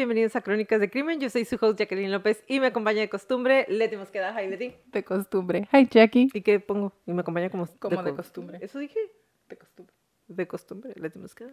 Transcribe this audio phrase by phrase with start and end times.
[0.00, 1.20] Bienvenidos a Crónicas de Crimen.
[1.20, 4.34] Yo soy su host Jacqueline López y me acompaña de costumbre Leti Mosqueda.
[4.40, 4.74] Hi, Leti.
[4.86, 5.68] De costumbre.
[5.74, 6.28] Hi, Jackie.
[6.32, 6.94] ¿Y qué pongo?
[7.04, 8.58] Y me acompaña como, Como de co- costumbre.
[8.62, 8.98] ¿Eso dije?
[9.50, 9.94] De costumbre.
[10.26, 11.52] De costumbre, Leti Mosqueda.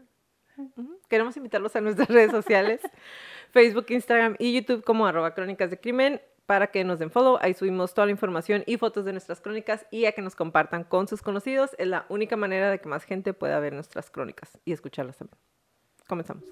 [1.09, 2.79] Queremos invitarlos a nuestras redes sociales,
[3.51, 7.37] Facebook, Instagram y YouTube como arroba Crónicas de Crimen para que nos den follow.
[7.41, 10.85] Ahí subimos toda la información y fotos de nuestras crónicas y a que nos compartan
[10.85, 11.75] con sus conocidos.
[11.77, 15.37] Es la única manera de que más gente pueda ver nuestras crónicas y escucharlas también.
[16.07, 16.45] Comenzamos.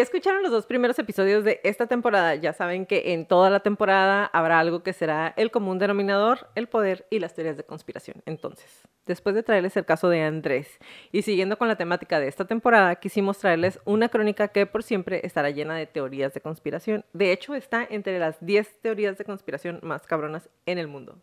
[0.00, 3.60] Ya escucharon los dos primeros episodios de esta temporada, ya saben que en toda la
[3.60, 8.22] temporada habrá algo que será el común denominador, el poder y las teorías de conspiración.
[8.24, 10.78] Entonces, después de traerles el caso de Andrés
[11.12, 15.20] y siguiendo con la temática de esta temporada, quisimos traerles una crónica que por siempre
[15.22, 17.04] estará llena de teorías de conspiración.
[17.12, 21.18] De hecho, está entre las 10 teorías de conspiración más cabronas en el mundo.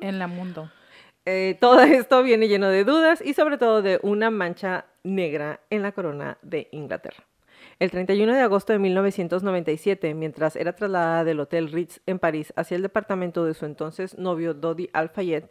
[0.00, 0.70] En la mundo.
[1.24, 5.82] Eh, todo esto viene lleno de dudas y sobre todo de una mancha negra en
[5.82, 7.24] la corona de Inglaterra.
[7.82, 12.76] El 31 de agosto de 1997, mientras era trasladada del Hotel Ritz en París hacia
[12.76, 15.46] el departamento de su entonces novio Dodi Al-Fayed,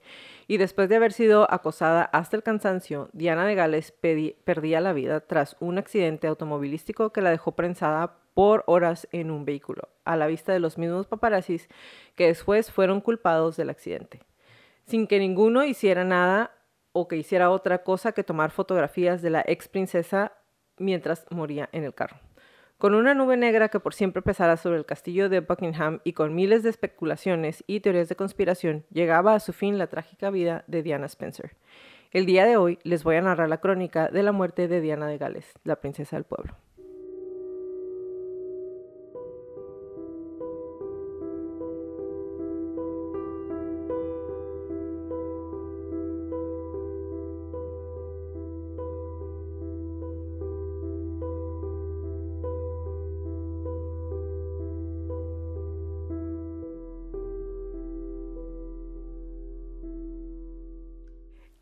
[0.48, 5.20] y después de haber sido acosada hasta el cansancio, Diana de Gales perdía la vida
[5.20, 10.28] tras un accidente automovilístico que la dejó prensada por horas en un vehículo, a la
[10.28, 11.68] vista de los mismos paparazzis
[12.16, 14.22] que después fueron culpados del accidente.
[14.86, 16.52] Sin que ninguno hiciera nada
[16.94, 20.32] o que hiciera otra cosa que tomar fotografías de la ex princesa
[20.82, 22.18] mientras moría en el carro.
[22.78, 26.34] Con una nube negra que por siempre pesara sobre el castillo de Buckingham y con
[26.34, 30.82] miles de especulaciones y teorías de conspiración, llegaba a su fin la trágica vida de
[30.82, 31.56] Diana Spencer.
[32.12, 35.08] El día de hoy les voy a narrar la crónica de la muerte de Diana
[35.08, 36.56] de Gales, la princesa del pueblo.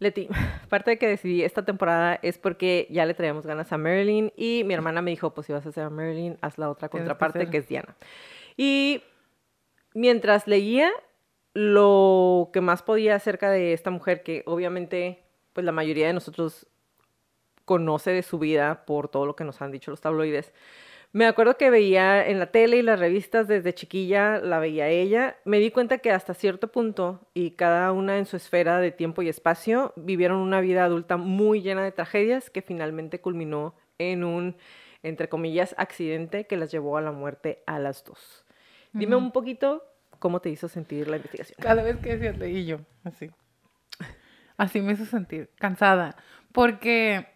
[0.09, 0.27] Leti,
[0.69, 4.63] parte de que decidí esta temporada es porque ya le traíamos ganas a Marilyn y
[4.65, 6.97] mi hermana me dijo, pues si vas a hacer a Marilyn, haz la otra que
[6.97, 7.51] contraparte hacerla.
[7.51, 7.95] que es Diana.
[8.57, 9.03] Y
[9.93, 10.89] mientras leía
[11.53, 16.67] lo que más podía acerca de esta mujer, que obviamente pues la mayoría de nosotros
[17.65, 20.53] conoce de su vida por todo lo que nos han dicho los tabloides,
[21.11, 25.37] me acuerdo que veía en la tele y las revistas desde chiquilla, la veía ella.
[25.43, 29.21] Me di cuenta que hasta cierto punto, y cada una en su esfera de tiempo
[29.21, 34.55] y espacio, vivieron una vida adulta muy llena de tragedias que finalmente culminó en un,
[35.01, 38.45] entre comillas, accidente que las llevó a la muerte a las dos.
[38.93, 39.83] Dime un poquito
[40.19, 41.57] cómo te hizo sentir la investigación.
[41.59, 43.31] Cada vez que decías leí yo, así.
[44.57, 46.15] Así me hizo sentir cansada.
[46.51, 47.27] Porque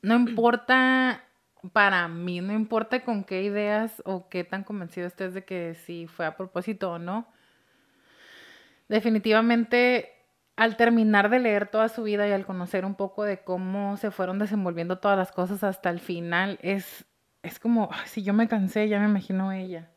[0.00, 1.24] no importa,
[1.70, 6.06] para mí, no importa con qué ideas o qué tan convencido estés de que si
[6.06, 7.26] fue a propósito o no.
[8.88, 10.12] Definitivamente,
[10.56, 14.10] al terminar de leer toda su vida y al conocer un poco de cómo se
[14.10, 17.04] fueron desenvolviendo todas las cosas hasta el final, es,
[17.42, 19.88] es como, si yo me cansé, ya me imagino ella.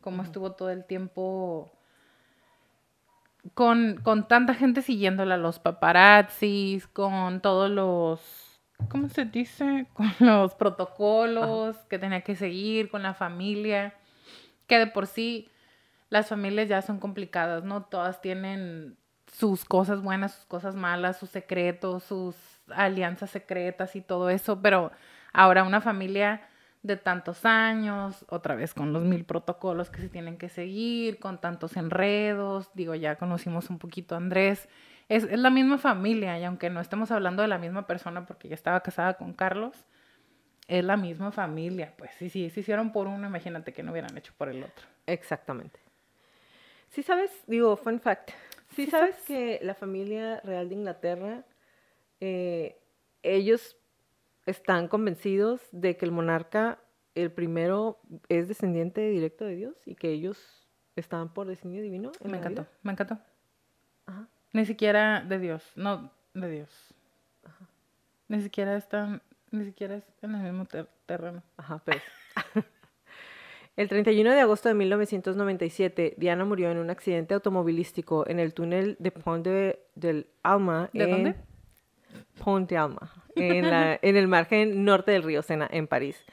[0.00, 1.72] Cómo estuvo todo el tiempo
[3.52, 8.20] con, con tanta gente siguiéndola, los paparazzis, con todos los,
[8.88, 9.86] ¿cómo se dice?
[9.94, 13.94] Con los protocolos que tenía que seguir, con la familia,
[14.66, 15.50] que de por sí
[16.10, 17.84] las familias ya son complicadas, ¿no?
[17.84, 22.36] Todas tienen sus cosas buenas, sus cosas malas, sus secretos, sus
[22.68, 24.92] alianzas secretas y todo eso, pero
[25.32, 26.42] ahora una familia
[26.82, 31.40] de tantos años, otra vez con los mil protocolos que se tienen que seguir, con
[31.40, 34.68] tantos enredos, digo, ya conocimos un poquito a Andrés,
[35.08, 38.48] es, es la misma familia y aunque no estemos hablando de la misma persona porque
[38.48, 39.86] ya estaba casada con Carlos,
[40.66, 44.16] es la misma familia, pues sí, sí, se hicieron por uno, imagínate que no hubieran
[44.16, 44.86] hecho por el otro.
[45.06, 45.78] Exactamente.
[46.88, 48.30] Sí sabes, digo, fun fact,
[48.70, 51.44] sí, Sí sabes que la familia real de Inglaterra,
[52.20, 52.80] eh,
[53.22, 53.76] ellos
[54.46, 56.78] están convencidos de que el monarca
[57.14, 60.66] el primero es descendiente directo de Dios y que ellos
[60.96, 62.12] estaban por designio divino.
[62.20, 62.70] en Me encantó, vida.
[62.82, 63.18] me encantó.
[64.54, 64.60] Ajá.
[64.60, 66.94] Ni siquiera de Dios, no, de Dios.
[68.28, 69.20] Ni siquiera están,
[69.50, 71.42] ni siquiera es en el mismo ter- terreno.
[71.58, 72.00] Ajá, pero...
[73.76, 78.94] El 31 de agosto de 1997, Diana murió en un accidente automovilístico en el túnel
[79.00, 80.90] de Pont de, del Alma.
[80.92, 81.34] ¿De en- dónde?
[82.44, 86.24] Pont de Alma, en, la- en el margen norte del río Sena, en París.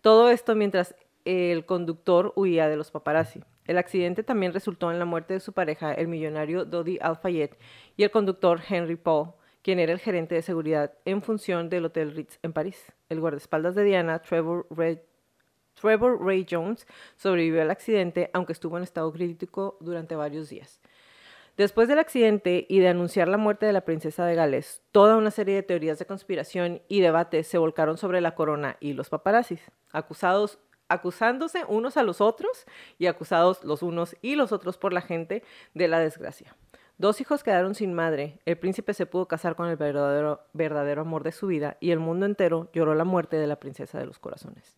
[0.00, 3.44] Todo esto mientras el conductor huía de los paparazzi.
[3.68, 7.50] El accidente también resultó en la muerte de su pareja, el millonario Dodi Al-Fayed,
[7.98, 12.14] y el conductor Henry Paul, quien era el gerente de seguridad en función del Hotel
[12.14, 12.92] Ritz en París.
[13.10, 15.00] El guardaespaldas de Diana, Trevor Ray,
[15.78, 16.86] Trevor Ray Jones,
[17.16, 20.80] sobrevivió al accidente, aunque estuvo en estado crítico durante varios días.
[21.58, 25.30] Después del accidente y de anunciar la muerte de la princesa de Gales, toda una
[25.30, 29.60] serie de teorías de conspiración y debates se volcaron sobre la corona y los paparazzis,
[29.92, 32.66] acusados, acusándose unos a los otros
[32.98, 35.42] y acusados los unos y los otros por la gente
[35.74, 36.56] de la desgracia.
[36.98, 41.22] Dos hijos quedaron sin madre, el príncipe se pudo casar con el verdadero, verdadero amor
[41.22, 44.18] de su vida y el mundo entero lloró la muerte de la princesa de los
[44.18, 44.76] corazones.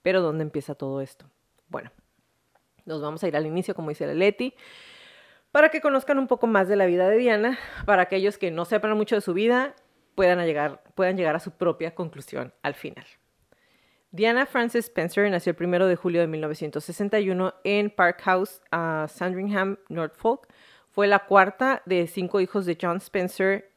[0.00, 1.26] Pero ¿dónde empieza todo esto?
[1.68, 1.90] Bueno,
[2.86, 4.54] nos vamos a ir al inicio, como dice la Leti,
[5.52, 8.64] para que conozcan un poco más de la vida de Diana, para aquellos que no
[8.64, 9.74] sepan mucho de su vida,
[10.14, 13.04] puedan llegar, puedan llegar a su propia conclusión al final.
[14.12, 19.78] Diana Frances Spencer nació el 1 de julio de 1961 en Park House, a Sandringham,
[19.88, 20.48] Norfolk.
[20.90, 23.70] Fue la cuarta de cinco hijos de John Spencer,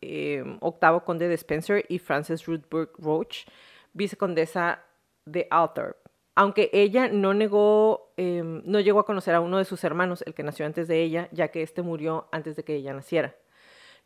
[0.00, 3.46] eh, octavo conde de Spencer, y Frances Ruth Burke Roach,
[3.92, 4.82] vicecondesa
[5.24, 5.96] de Althorp.
[6.34, 10.34] Aunque ella no negó, eh, no llegó a conocer a uno de sus hermanos, el
[10.34, 13.36] que nació antes de ella, ya que este murió antes de que ella naciera.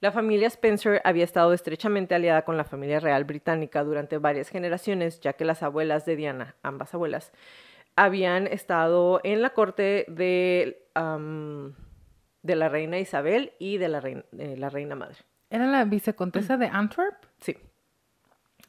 [0.01, 5.21] La familia Spencer había estado estrechamente aliada con la familia real británica durante varias generaciones,
[5.21, 7.33] ya que las abuelas de Diana, ambas abuelas,
[7.97, 11.75] habían estado en la corte de, am,
[12.43, 15.17] de la reina Isabel y de la reina, de la reina madre.
[15.51, 17.17] ¿Era la vicecondesa de Antwerp?
[17.41, 17.59] Sí.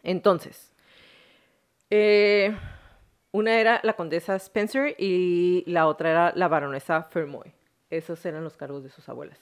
[0.03, 0.73] Entonces,
[1.89, 2.53] eh,
[3.31, 7.53] una era la condesa Spencer y la otra era la baronesa Fermoy.
[7.89, 9.39] Esos eran los cargos de sus abuelas.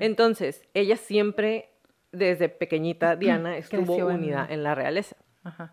[0.00, 1.70] Entonces, ella siempre,
[2.12, 5.16] desde pequeñita, Diana estuvo unida en la realeza.
[5.42, 5.72] Ajá.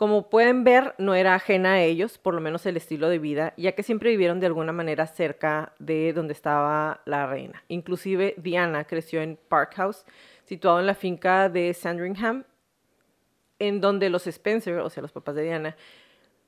[0.00, 3.52] Como pueden ver, no era ajena a ellos, por lo menos el estilo de vida,
[3.58, 7.62] ya que siempre vivieron de alguna manera cerca de donde estaba la reina.
[7.68, 10.06] Inclusive Diana creció en Park House,
[10.44, 12.44] situado en la finca de Sandringham,
[13.58, 15.76] en donde los Spencer, o sea, los papás de Diana,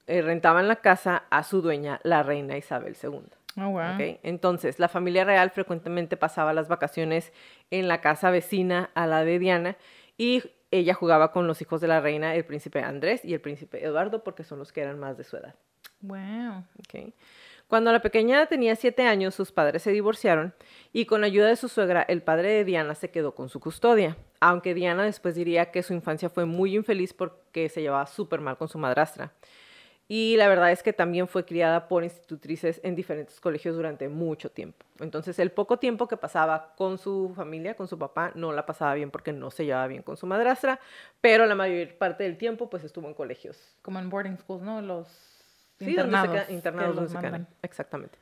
[0.06, 3.20] eh, rentaban la casa a su dueña, la reina Isabel II.
[3.56, 3.78] Oh.
[4.22, 7.32] Entonces, la familia real frecuentemente pasaba las vacaciones
[7.70, 9.76] en la casa vecina a la de Diana
[10.16, 13.84] y ella jugaba con los hijos de la reina, el príncipe Andrés y el príncipe
[13.84, 15.54] Eduardo, porque son los que eran más de su edad.
[17.68, 20.54] Cuando la pequeña tenía siete años, sus padres se divorciaron
[20.92, 24.16] y con ayuda de su suegra, el padre de Diana se quedó con su custodia.
[24.40, 28.58] Aunque Diana después diría que su infancia fue muy infeliz porque se llevaba súper mal
[28.58, 29.32] con su madrastra.
[30.08, 34.50] Y la verdad es que también fue criada por institutrices en diferentes colegios durante mucho
[34.50, 34.84] tiempo.
[35.00, 38.94] Entonces, el poco tiempo que pasaba con su familia, con su papá, no la pasaba
[38.94, 40.80] bien porque no se llevaba bien con su madrastra,
[41.20, 44.82] pero la mayor parte del tiempo pues estuvo en colegios Como en boarding schools, ¿no?
[44.82, 45.06] Los
[45.78, 46.94] Sí, donde se internados.
[46.94, 47.48] donde se quedan.
[47.62, 48.18] Exactamente.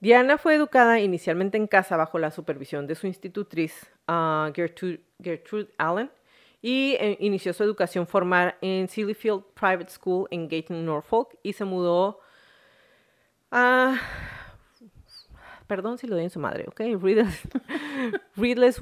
[0.00, 3.86] Diana fue educada inicialmente en casa bajo la supervisión de su institutriz,
[4.54, 6.10] Gertrude, Gertrude Allen,
[6.62, 11.64] y eh, inició su educación formal en Sealyfield Private School en Gayton, Norfolk, y se
[11.64, 12.20] mudó
[13.50, 13.98] a...
[15.66, 16.80] Perdón si lo doy en su madre, ¿ok?
[18.36, 18.80] Reedless,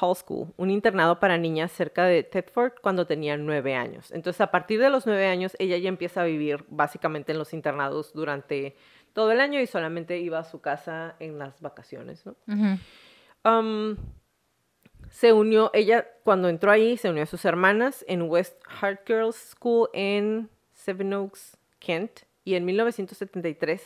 [0.00, 4.10] Hall School, un internado para niñas cerca de Thetford cuando tenía nueve años.
[4.10, 7.54] Entonces, a partir de los nueve años, ella ya empieza a vivir básicamente en los
[7.54, 8.76] internados durante
[9.12, 12.34] todo el año y solamente iba a su casa en las vacaciones, ¿no?
[13.44, 13.96] Um,
[15.12, 19.36] se unió, ella cuando entró ahí, se unió a sus hermanas en West Hart Girls
[19.36, 23.82] School en Sevenoaks, Kent, y en 1973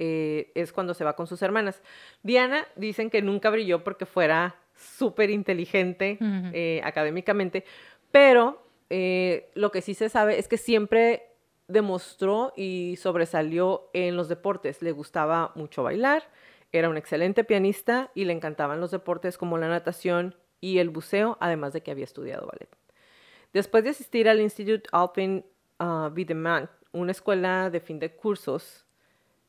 [0.00, 1.80] eh, es cuando se va con sus hermanas.
[2.24, 7.64] Diana dicen que nunca brilló porque fuera súper inteligente eh, académicamente,
[8.10, 11.28] pero eh, lo que sí se sabe es que siempre
[11.68, 14.82] demostró y sobresalió en los deportes.
[14.82, 16.24] Le gustaba mucho bailar,
[16.72, 21.36] era un excelente pianista y le encantaban los deportes como la natación y el buceo,
[21.40, 22.68] además de que había estudiado ballet.
[23.52, 25.44] Después de asistir al Institut Alpin
[25.78, 28.84] uh, Wiedemann, una escuela de fin de cursos,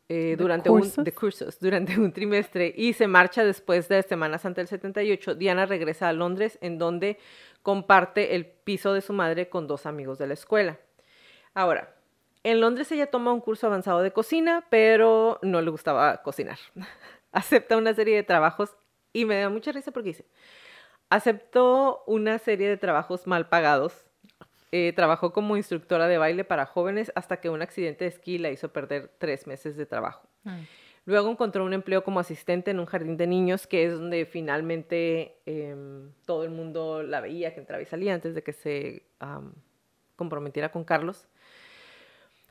[0.07, 0.97] eh, ¿De durante, cursos?
[0.97, 5.35] Un, de cursos durante un trimestre y se marcha después de Semana Santa del 78,
[5.35, 7.19] Diana regresa a Londres en donde
[7.61, 10.79] comparte el piso de su madre con dos amigos de la escuela.
[11.53, 11.95] Ahora,
[12.41, 16.57] En Londres ella toma un curso avanzado de cocina, pero no le gustaba cocinar.
[17.33, 18.77] Acepta una serie de trabajos
[19.11, 20.25] y me da mucha risa porque dice,
[21.09, 24.05] aceptó una serie de trabajos mal pagados.
[24.71, 28.51] Eh, trabajó como instructora de baile para jóvenes hasta que un accidente de esquí la
[28.51, 30.27] hizo perder tres meses de trabajo.
[31.05, 35.37] Luego encontró un empleo como asistente en un jardín de niños, que es donde finalmente
[35.47, 39.03] em, todo el mundo la veía, que entraba y salía antes de que se
[40.15, 41.27] comprometiera con Carlos.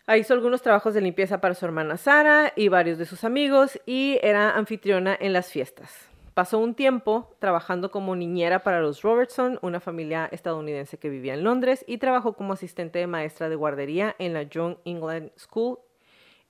[0.06, 3.78] Ahí hizo algunos trabajos de limpieza para su hermana Sara y varios de sus amigos
[3.86, 6.08] y era anfitriona en las fiestas.
[6.38, 11.42] Pasó un tiempo trabajando como niñera para los Robertson, una familia estadounidense que vivía en
[11.42, 15.80] Londres, y trabajó como asistente de maestra de guardería en la Young England School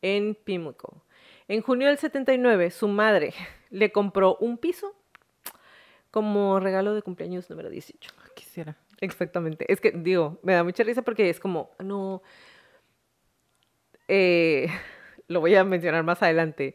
[0.03, 1.07] en Pimlico.
[1.49, 3.33] En junio del 79, su madre
[3.71, 4.95] le compró un piso
[6.11, 8.13] como regalo de cumpleaños número 18.
[8.35, 8.77] Quisiera.
[9.01, 9.73] Exactamente.
[9.73, 12.21] Es que, digo, me da mucha risa porque es como, no.
[14.07, 14.69] eh,
[15.29, 16.75] lo voy a mencionar más adelante.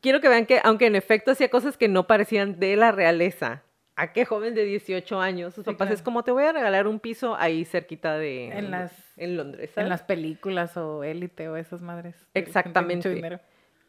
[0.00, 3.62] Quiero que vean que, aunque en efecto hacía cosas que no parecían de la realeza,
[3.96, 5.54] ¿a qué joven de 18 años?
[5.54, 8.48] Sus Sí, papás es como, te voy a regalar un piso ahí cerquita de.
[8.56, 9.70] En las- En Londres.
[9.76, 12.14] En las películas o élite o esas madres.
[12.16, 13.08] mucho Exactamente.
[13.08, 13.40] dinero.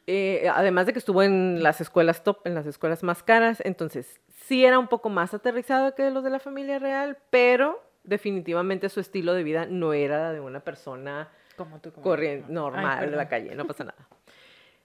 [0.08, 4.20] Eh, además de que estuvo en las escuelas top, en las escuelas más caras, entonces
[4.46, 9.02] sí era un poco más aterrizado que los de la familia real, pero definitivamente su
[9.02, 11.92] estilo de vida no era de una persona Como tú.
[11.92, 12.48] como corriente, yo.
[12.50, 13.98] Ay, normal de la calle, no pasa nada.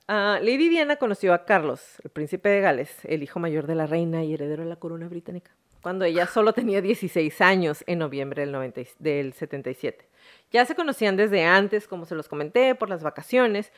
[0.06, 3.86] Ah, Lady Diana conoció a Carlos, el príncipe de Gales, el hijo mayor de la
[3.86, 5.50] reina y heredero de la corona británica,
[5.82, 10.06] cuando ella solo tenía 16 años en noviembre del, 90 y- del 77.
[10.50, 13.72] Ya se conocían desde antes, como se los comenté, por las vacaciones,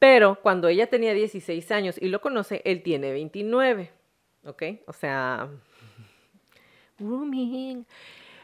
[0.00, 3.90] pero cuando ella tenía 16 años y lo conoce, él tiene 29,
[4.44, 4.62] ¿ok?
[4.86, 5.48] O sea,
[6.98, 7.86] rooming.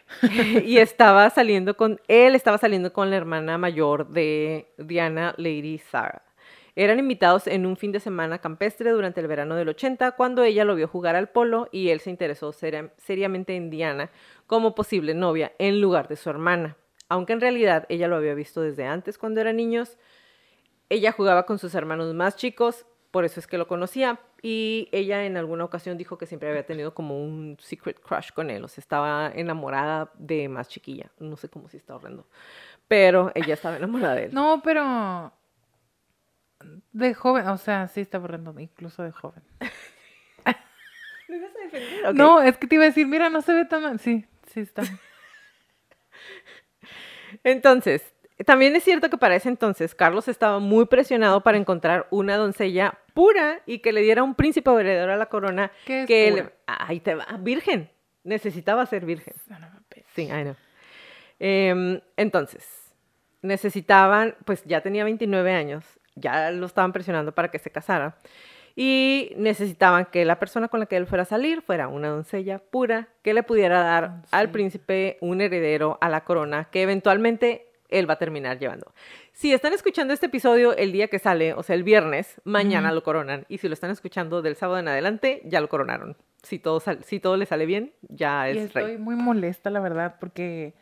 [0.64, 6.22] y estaba saliendo con, él estaba saliendo con la hermana mayor de Diana, Lady Sarah.
[6.76, 10.64] Eran invitados en un fin de semana campestre durante el verano del 80, cuando ella
[10.64, 14.10] lo vio jugar al polo y él se interesó seria- seriamente en Diana
[14.46, 16.76] como posible novia en lugar de su hermana.
[17.08, 19.98] Aunque en realidad ella lo había visto desde antes cuando eran niños,
[20.88, 24.18] ella jugaba con sus hermanos más chicos, por eso es que lo conocía.
[24.42, 28.50] Y ella en alguna ocasión dijo que siempre había tenido como un secret crush con
[28.50, 31.10] él, o sea, estaba enamorada de más chiquilla.
[31.18, 32.26] No sé cómo si está horrendo,
[32.88, 34.34] pero ella estaba enamorada de él.
[34.34, 35.32] No, pero.
[36.92, 39.42] De joven, o sea, sí está borrando, incluso de joven.
[41.28, 42.14] ¿Me ibas a defender?
[42.14, 43.98] No, es que te iba a decir, mira, no se ve tan mal.
[43.98, 44.82] Sí, sí está.
[47.42, 48.14] Entonces,
[48.46, 52.98] también es cierto que para ese entonces Carlos estaba muy presionado para encontrar una doncella
[53.14, 56.42] pura y que le diera un príncipe heredero a la corona ¿Qué es que pura?
[56.44, 57.90] le- ahí te va, virgen.
[58.22, 59.34] Necesitaba ser virgen.
[60.14, 60.56] Sí, I know.
[61.38, 62.66] Em, entonces,
[63.42, 68.16] necesitaban, pues ya tenía 29 años, ya lo estaban presionando para que se casara,
[68.76, 72.58] y necesitaban que la persona con la que él fuera a salir fuera una doncella
[72.58, 74.52] pura que le pudiera dar al Doncella.
[74.52, 78.92] príncipe un heredero a la corona que eventualmente él va a terminar llevando.
[79.32, 83.04] Si están escuchando este episodio el día que sale, o sea, el viernes, mañana lo
[83.04, 83.44] coronan.
[83.48, 86.16] Y si lo están escuchando del sábado en adelante, ya lo coronaron.
[86.42, 88.84] Si todo, si todo le sale bien, ya Y es rey.
[88.84, 90.74] estoy muy molesta, la verdad, porque,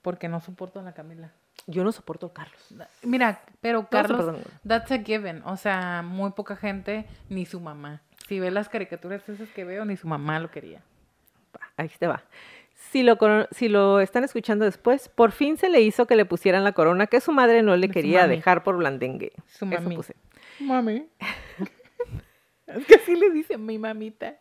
[0.00, 1.32] porque no soporto a la Camila.
[1.66, 2.74] Yo no soporto a Carlos.
[3.02, 5.42] Mira, pero No Carlos, soporto- that's a given.
[5.44, 8.02] O sea, muy poca gente, ni su mamá.
[8.28, 10.82] Si ves las caricaturas esas que veo, ni su mamá lo quería.
[11.76, 12.22] Ahí te va.
[12.74, 13.16] Si lo,
[13.50, 17.06] si lo están escuchando después, por fin se le hizo que le pusieran la corona
[17.06, 19.32] que su madre no le quería dejar por blandengue.
[19.46, 19.96] Su Eso mami.
[19.96, 20.14] puse.
[20.60, 21.08] Mami.
[22.66, 24.36] es que así le dice mi mamita.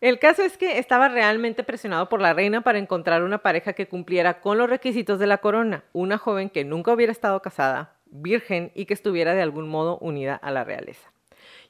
[0.00, 3.86] El caso es que estaba realmente presionado por la reina para encontrar una pareja que
[3.86, 8.72] cumpliera con los requisitos de la corona, una joven que nunca hubiera estado casada, virgen
[8.74, 11.12] y que estuviera de algún modo unida a la realeza.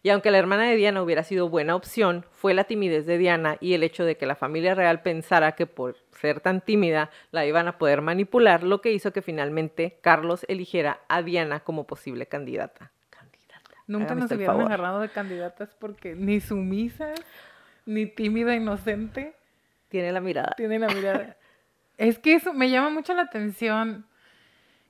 [0.02, 3.58] Y aunque la hermana de Diana hubiera sido buena opción, fue la timidez de Diana
[3.60, 7.44] y el hecho de que la familia real pensara que por ser tan tímida la
[7.46, 12.26] iban a poder manipular, lo que hizo que finalmente Carlos eligiera a Diana como posible
[12.26, 12.92] candidata.
[13.10, 13.76] Candidata.
[13.88, 17.12] Nunca Hágame nos hubieran agarrado de candidatas porque ni sumisa,
[17.90, 19.34] ni tímida, inocente,
[19.88, 20.54] Tiene la mirada.
[20.56, 21.36] tiene la mirada.
[21.98, 24.06] es que eso me llama mucho la atención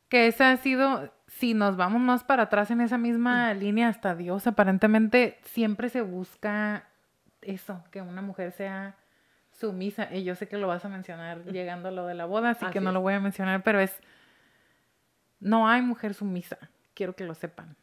[0.09, 4.15] que esa ha sido, si nos vamos más para atrás en esa misma línea, hasta
[4.15, 6.89] Dios, aparentemente siempre se busca
[7.43, 8.97] eso, que una mujer sea
[9.53, 10.13] sumisa.
[10.13, 12.65] Y yo sé que lo vas a mencionar llegando a lo de la boda, así,
[12.65, 12.95] Así que no es.
[12.95, 13.99] lo voy a mencionar, pero es,
[15.39, 16.59] no hay mujer sumisa,
[16.95, 17.77] quiero que lo sepan.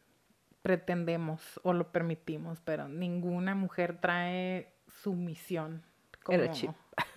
[0.62, 4.74] Pretendemos o lo permitimos, pero ninguna mujer trae
[5.12, 5.82] sumisión
[6.28, 6.70] En el como- chip.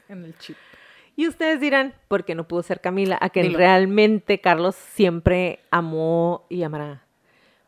[0.08, 0.56] En el chip.
[1.18, 3.18] Y ustedes dirán, ¿por qué no pudo ser Camila?
[3.20, 3.58] A que Dilo.
[3.58, 7.04] realmente Carlos siempre amó y amará.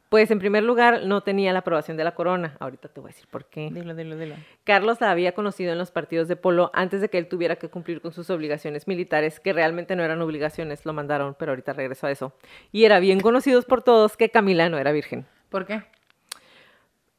[0.08, 2.56] Pues en primer lugar, no tenía la aprobación de la corona.
[2.60, 3.70] Ahorita te voy a decir por qué.
[3.72, 4.36] Dilo, dilo, dilo.
[4.64, 7.68] Carlos la había conocido en los partidos de polo antes de que él tuviera que
[7.70, 12.08] cumplir con sus obligaciones militares, que realmente no eran obligaciones, lo mandaron, pero ahorita regreso
[12.08, 12.34] a eso.
[12.72, 15.26] Y era bien conocidos por todos que Camila no era virgen.
[15.50, 15.82] ¿Por qué?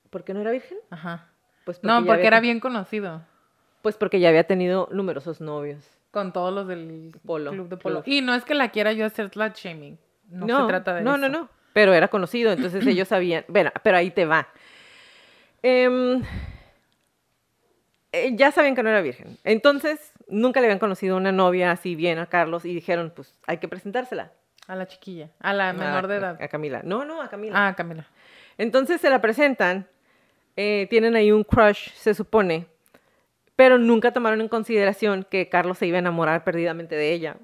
[0.08, 0.78] ¿Por qué no era virgen?
[0.90, 1.28] Ajá.
[1.64, 3.22] Pues No, porque era ten- bien conocido.
[3.82, 5.84] Pues porque ya había tenido numerosos novios.
[6.10, 8.02] Con todos los del Polo, club de polo.
[8.02, 8.14] club.
[8.14, 9.98] Y no es que la quiera yo hacer slut shaming.
[10.30, 11.18] No, se trata de no, eso.
[11.18, 13.44] No, no, Pero era conocido, entonces ellos sabían.
[13.48, 14.48] Bueno, pero ahí te va.
[15.62, 16.22] Em,
[18.12, 19.36] eh, ya sabían que no era virgen.
[19.44, 23.58] Entonces, nunca le habían conocido una novia así bien a Carlos y dijeron, pues hay
[23.58, 24.30] que presentársela.
[24.66, 25.28] A la chiquilla.
[25.40, 26.42] A la menor a, de edad.
[26.42, 26.80] A Camila.
[26.84, 27.66] No, no, a Camila.
[27.68, 28.06] Ah, Camila.
[28.56, 29.86] Entonces se la presentan,
[30.56, 32.66] eh, tienen ahí un crush, se supone,
[33.56, 37.36] pero nunca tomaron en consideración que Carlos se iba a enamorar perdidamente de ella.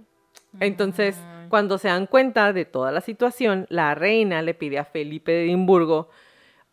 [0.59, 1.17] Entonces,
[1.49, 5.45] cuando se dan cuenta de toda la situación, la reina le pide a Felipe de
[5.45, 6.09] Edimburgo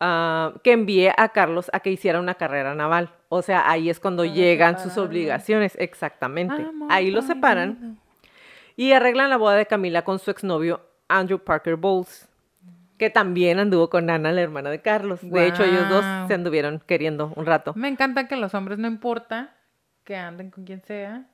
[0.00, 3.10] ah, que envíe a Carlos a que hiciera una carrera naval.
[3.28, 6.62] O sea, ahí es cuando llegan sus obligaciones, exactamente.
[6.62, 7.98] Amor ahí lo separan
[8.76, 12.27] y arreglan la boda de Camila con su exnovio Andrew Parker Bowles,
[12.98, 15.20] que también anduvo con Ana, la hermana de Carlos.
[15.22, 17.72] De hecho, ellos dos se anduvieron queriendo un rato.
[17.76, 19.54] Me encanta que los hombres no importa
[20.04, 21.26] que anden con quien sea.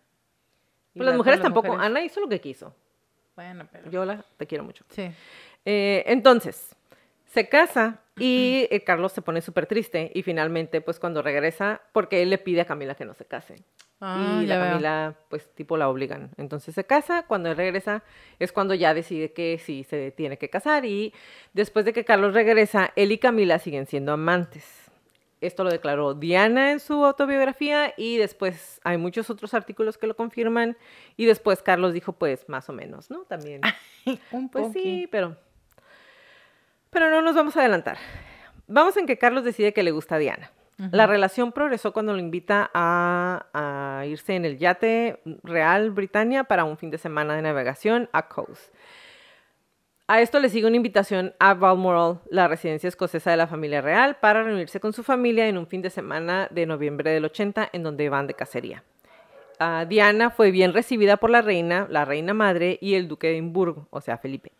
[0.95, 1.69] Pues las mujeres tampoco.
[1.69, 2.75] mujeres- Ana hizo lo que quiso.
[3.35, 3.91] Bueno, pero.
[3.91, 4.85] Yo la te quiero mucho.
[4.91, 5.11] Sí.
[5.65, 6.77] Eh, entonces,
[7.25, 12.23] se casa y eh, Carlos se pone súper triste y finalmente, pues cuando regresa, porque
[12.23, 13.57] él le pide a Camila que no se case.
[14.01, 14.73] Ah, y ya la veo.
[14.73, 16.31] Camila, pues tipo la obligan.
[16.37, 18.03] Entonces se casa, cuando él regresa
[18.39, 21.15] es cuando ya decide que sí se tiene que casar y
[21.53, 24.85] después de que Carlos regresa, él y Camila siguen siendo amantes.
[25.41, 30.17] Esto lo declaró Diana en su autobiografía y después hay muchos otros artículos que lo
[30.17, 30.77] confirman
[31.17, 33.25] y después Carlos dijo pues más o menos, ¿no?
[33.25, 33.61] También.
[34.33, 35.37] Un Pues sí, pero.
[36.91, 37.99] Pero no nos vamos a adelantar.
[38.67, 40.51] Vamos en que Carlos decide que le gusta a Diana.
[40.77, 46.65] La relación progresó cuando lo invita a, a irse en el yate Real Britannia para
[46.65, 48.73] un fin de semana de navegación a Cowes.
[50.07, 54.19] A esto le sigue una invitación a Balmoral, la residencia escocesa de la familia real,
[54.21, 57.83] para reunirse con su familia en un fin de semana de noviembre del 80, en
[57.83, 58.83] donde van de cacería.
[59.59, 63.35] Ah, Diana fue bien recibida por la reina, la reina madre y el duque de
[63.35, 64.53] Edimburgo, o sea, Felipe.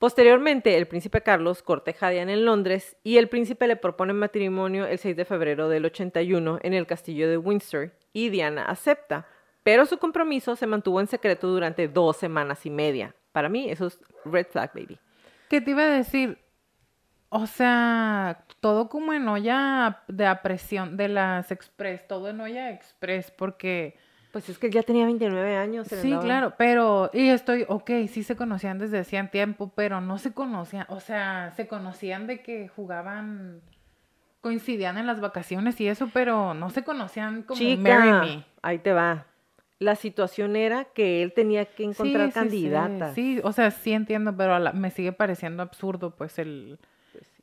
[0.00, 4.86] Posteriormente, el príncipe Carlos corteja a Diana en Londres y el príncipe le propone matrimonio
[4.86, 9.26] el 6 de febrero del 81 en el castillo de Windsor y Diana acepta,
[9.62, 13.14] pero su compromiso se mantuvo en secreto durante dos semanas y media.
[13.32, 14.98] Para mí, eso es red flag, baby.
[15.50, 16.38] ¿Qué te iba a decir?
[17.28, 22.70] O sea, todo como en olla de a presión de las Express, todo en olla
[22.70, 23.98] Express, porque
[24.32, 25.88] Pues es que él ya tenía 29 años.
[25.88, 30.18] se sí, claro, pero y estoy, ok, sí se conocían desde hacían tiempo, pero no
[30.18, 33.60] se conocían, o sea, se conocían de que jugaban,
[34.40, 38.44] coincidían en las vacaciones y eso, pero no se conocían como Chica, Marry Me.
[38.62, 39.26] ahí te va.
[39.80, 43.14] La situación era que él tenía que encontrar Sí, sí, sí, candidatas.
[43.14, 46.78] Sí, o sea, sí entiendo, pero la- me sigue pareciendo absurdo, pues, el,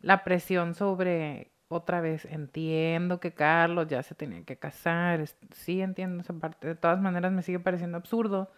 [0.01, 6.21] la presión sobre, otra vez, entiendo que Carlos ya se tenía que casar, sí entiendo
[6.21, 8.51] esa parte, de todas maneras me sigue pareciendo absurdo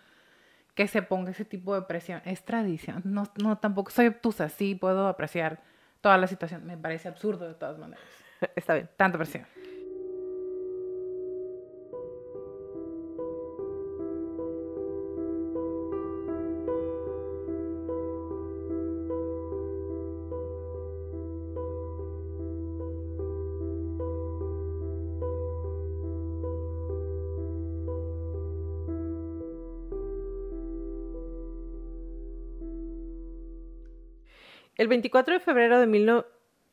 [0.75, 2.21] que se ponga ese tipo de presión.
[2.25, 5.61] Es tradición, no, no tampoco soy obtusa, sí puedo apreciar
[6.01, 8.03] toda la situación, me parece absurdo de todas maneras.
[8.55, 8.89] Está bien.
[8.95, 9.45] Tanta presión.
[34.79, 36.25] El 24 de febrero de mil no-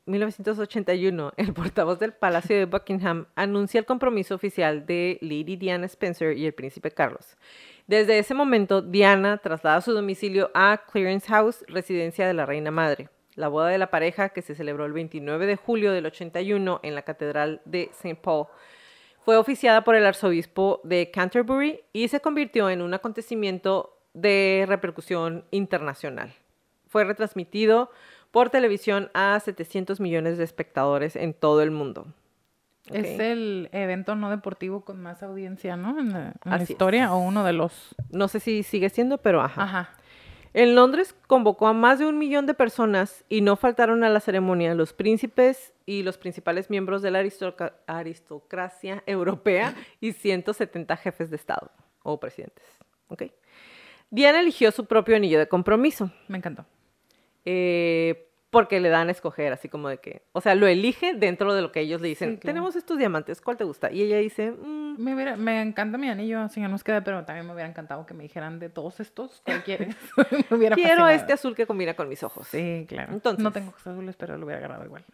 [0.05, 6.39] 1981, el portavoz del Palacio de Buckingham anuncia el compromiso oficial de Lady Diana Spencer
[6.39, 7.37] y el príncipe Carlos.
[7.89, 13.09] Desde ese momento, Diana traslada su domicilio a Clearance House, residencia de la reina madre.
[13.35, 16.95] La boda de la pareja, que se celebró el 29 de julio del 81 en
[16.95, 18.15] la Catedral de St.
[18.23, 18.47] Paul,
[19.25, 25.45] fue oficiada por el arzobispo de Canterbury y se convirtió en un acontecimiento de repercusión
[25.51, 26.33] internacional.
[26.97, 27.91] Fue retransmitido
[28.31, 32.07] por televisión a 700 millones de espectadores en todo el mundo.
[32.91, 35.99] Es el evento no deportivo con más audiencia, ¿no?
[36.01, 36.71] En la, en la Así es.
[36.71, 37.95] historia, o uno de los...
[38.09, 39.63] No sé si sigue siendo, pero ajá.
[39.63, 39.91] Ajá.
[40.55, 44.21] En Londres convocó a más de un millón de personas y no faltaron a la
[44.21, 47.23] ceremonia los príncipes y los principales miembros de la
[47.89, 51.71] aristocracia europea y 170 jefes de Estado.
[52.03, 52.65] o presidentes.
[53.09, 53.25] ¿ok?
[54.09, 56.11] Diana eligió su propio anillo de compromiso.
[56.29, 56.65] Me encantó.
[57.47, 61.53] Eh, porque le dan a escoger, así como de que, o sea, lo elige dentro
[61.55, 62.31] de lo que ellos le dicen.
[62.33, 62.55] Sí, claro.
[62.55, 63.91] Tenemos estos diamantes, ¿cuál te gusta?
[63.93, 67.23] Y ella dice, "Mm, Me, hubiera- me encanta mi anillo, así que nos queda, pero
[67.25, 69.95] también me hubiera encantado que me dijeran de todos estos, ¿cuál quieres?
[70.51, 71.11] me hubiera quiero fascinado.
[71.11, 72.47] este azul que combina con mis ojos.
[72.49, 73.13] Sí, claro.
[73.13, 75.05] Entonces- No tengo ojos azules, pero lo hubiera agarrado igual.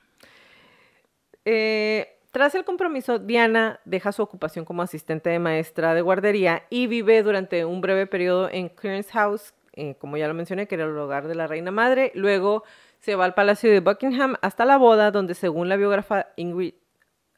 [1.45, 6.87] Eh, tras el compromiso, Diana deja su ocupación como asistente de maestra de guardería y
[6.87, 10.85] vive durante un breve periodo en Clarence House, eh, como ya lo mencioné, que era
[10.85, 12.13] el hogar de la reina madre.
[12.15, 12.65] Luego
[12.99, 16.75] se va al palacio de Buckingham hasta la boda, donde según la biógrafa Ingrid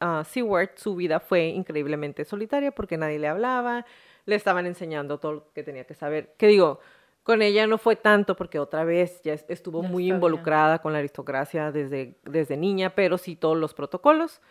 [0.01, 3.87] ah, Seward, su vida fue increíblemente solitaria porque nadie le hablaba,
[4.27, 6.35] le estaban enseñando todo lo que tenía que saber.
[6.37, 6.81] Que digo,
[7.23, 10.99] con ella no fue tanto porque otra vez ya es- estuvo muy involucrada con la
[10.99, 14.43] aristocracia desde, desde niña, pero sí todos los protocolos.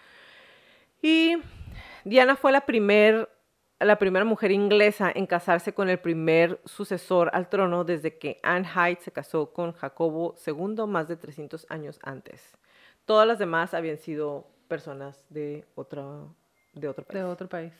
[1.02, 1.36] Y
[2.06, 3.30] Diana fue la, primer,
[3.86, 8.67] la primera mujer inglesa en casarse con el primer sucesor al trono desde que Anne
[8.67, 12.58] Hyde se casó con Jacobo II más de 300 años antes.
[13.06, 16.36] Todas las demás habían sido personas de, otro
[16.74, 17.19] de otro país.
[17.19, 17.74] De otro país.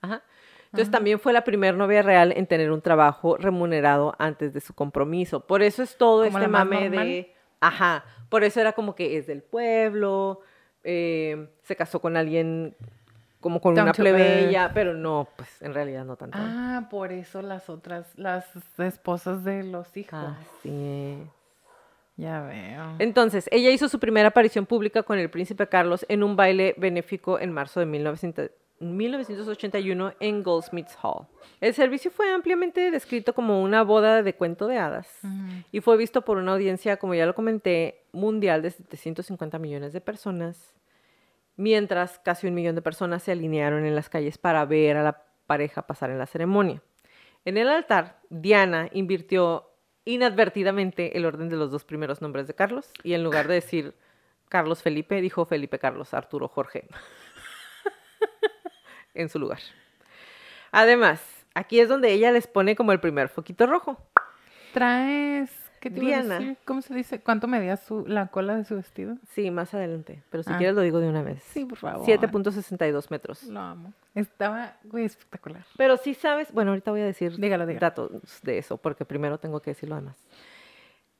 [0.00, 0.22] Ajá.
[0.66, 4.74] Entonces también fue la primera novia real en tener un trabajo remunerado antes de su
[4.74, 5.40] compromiso.
[5.40, 7.06] Por eso es todo este mame normal.
[7.06, 7.34] de...
[7.60, 8.04] Ajá.
[8.28, 10.40] Por eso era como que es del pueblo,
[10.82, 12.76] eh, se casó con alguien
[13.46, 16.36] como con Down una plebeya, pero no, pues en realidad no tanto.
[16.36, 18.44] Ah, por eso las otras, las
[18.76, 20.34] esposas de los hijos.
[20.58, 21.28] Así es.
[22.16, 22.96] Ya veo.
[22.98, 27.38] Entonces, ella hizo su primera aparición pública con el príncipe Carlos en un baile benéfico
[27.38, 31.28] en marzo de 1900 1981 en Goldsmiths Hall.
[31.60, 35.08] El servicio fue ampliamente descrito como una boda de cuento de hadas
[35.70, 40.00] y fue visto por una audiencia, como ya lo comenté, mundial de 750 millones de
[40.00, 40.74] personas,
[41.56, 45.24] mientras casi un millón de personas se alinearon en las calles para ver a la
[45.46, 46.82] pareja pasar en la ceremonia.
[47.44, 49.70] En el altar, Diana invirtió
[50.04, 53.94] inadvertidamente el orden de los dos primeros nombres de Carlos y en lugar de decir
[54.48, 56.86] Carlos Felipe, dijo Felipe Carlos Arturo Jorge
[59.14, 59.58] en su lugar.
[60.70, 63.98] Además, aquí es donde ella les pone como el primer foquito rojo.
[64.72, 65.65] Traes.
[65.80, 66.38] ¿Qué te a Diana.
[66.38, 66.56] decir?
[66.64, 67.20] ¿Cómo se dice?
[67.20, 69.16] ¿Cuánto medía su, la cola de su vestido?
[69.30, 70.56] Sí, más adelante, pero si Ah.
[70.58, 71.42] quieres lo digo de una vez.
[71.44, 72.06] Sí, por favor.
[72.06, 73.44] 7.62 metros.
[73.44, 73.92] Lo amo.
[74.14, 75.64] Estaba, güey, espectacular.
[75.76, 77.80] Pero sí sabes, bueno, ahorita voy a decir Dígalo, dígalo.
[77.80, 78.10] datos
[78.42, 80.16] de eso, porque primero tengo que decir lo demás.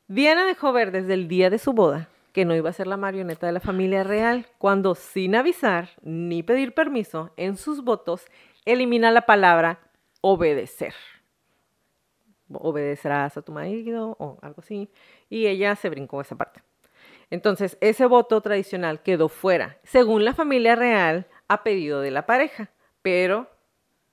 [0.08, 2.96] Diana dejó ver desde el día de su boda que no iba a ser la
[2.98, 8.26] marioneta de la familia real, cuando sin avisar ni pedir permiso en sus votos,
[8.66, 9.78] elimina la palabra
[10.20, 10.92] obedecer.
[12.52, 14.88] Obedecerás a tu marido o algo así.
[15.28, 16.62] Y ella se brincó esa parte.
[17.30, 22.70] Entonces, ese voto tradicional quedó fuera, según la familia real, a pedido de la pareja.
[23.02, 23.50] Pero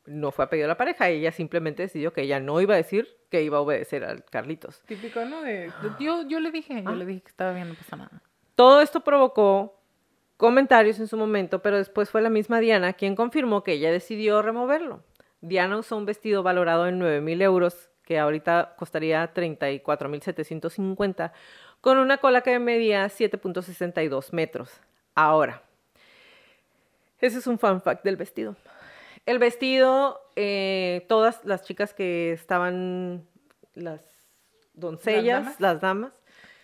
[0.06, 2.78] no fue a pedido de la pareja, ella simplemente decidió que ella no iba a
[2.78, 4.82] decir que iba a obedecer al Carlitos.
[4.86, 5.42] Típico, ¿no?
[5.44, 6.96] De, yo, yo le dije, yo Ah.
[6.96, 8.22] le dije que estaba bien, no pasa nada.
[8.56, 9.80] Todo esto provocó
[10.38, 14.42] comentarios en su momento, pero después fue la misma Diana quien confirmó que ella decidió
[14.42, 15.04] removerlo.
[15.42, 21.34] Diana usó un vestido valorado en 9 mil euros, que ahorita costaría 34 mil 750,
[21.82, 24.70] con una cola que medía 7.62 metros.
[25.16, 25.64] Ahora,
[27.20, 28.56] ese es un fun fact del vestido.
[29.26, 33.26] El vestido, eh, todas las chicas que estaban,
[33.74, 34.02] las
[34.76, 35.60] doncellas, damas?
[35.60, 36.14] las damas,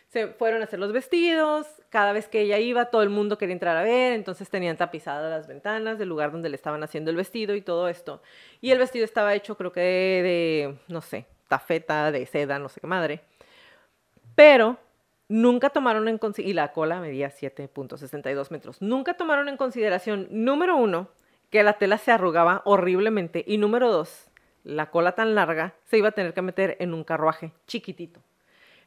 [0.09, 1.65] se fueron a hacer los vestidos.
[1.89, 5.31] Cada vez que ella iba, todo el mundo quería entrar a ver, entonces tenían tapizadas
[5.31, 8.21] las ventanas del lugar donde le estaban haciendo el vestido y todo esto.
[8.61, 12.69] Y el vestido estaba hecho, creo que de, de, no sé, tafeta, de seda, no
[12.69, 13.21] sé qué madre.
[14.35, 14.77] Pero
[15.27, 20.77] nunca tomaron en consideración, y la cola medía 7.62 metros, nunca tomaron en consideración, número
[20.77, 21.09] uno,
[21.49, 24.29] que la tela se arrugaba horriblemente, y número dos,
[24.63, 28.21] la cola tan larga se iba a tener que meter en un carruaje chiquitito.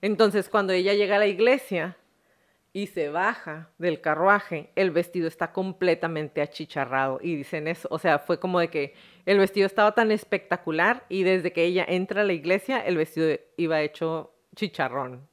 [0.01, 1.97] Entonces, cuando ella llega a la iglesia
[2.75, 7.19] y se baja del carruaje, el vestido está completamente achicharrado.
[7.23, 8.95] Y dicen eso, o sea, fue como de que
[9.27, 13.29] el vestido estaba tan espectacular y desde que ella entra a la iglesia, el vestido
[13.57, 15.29] iba hecho chicharrón.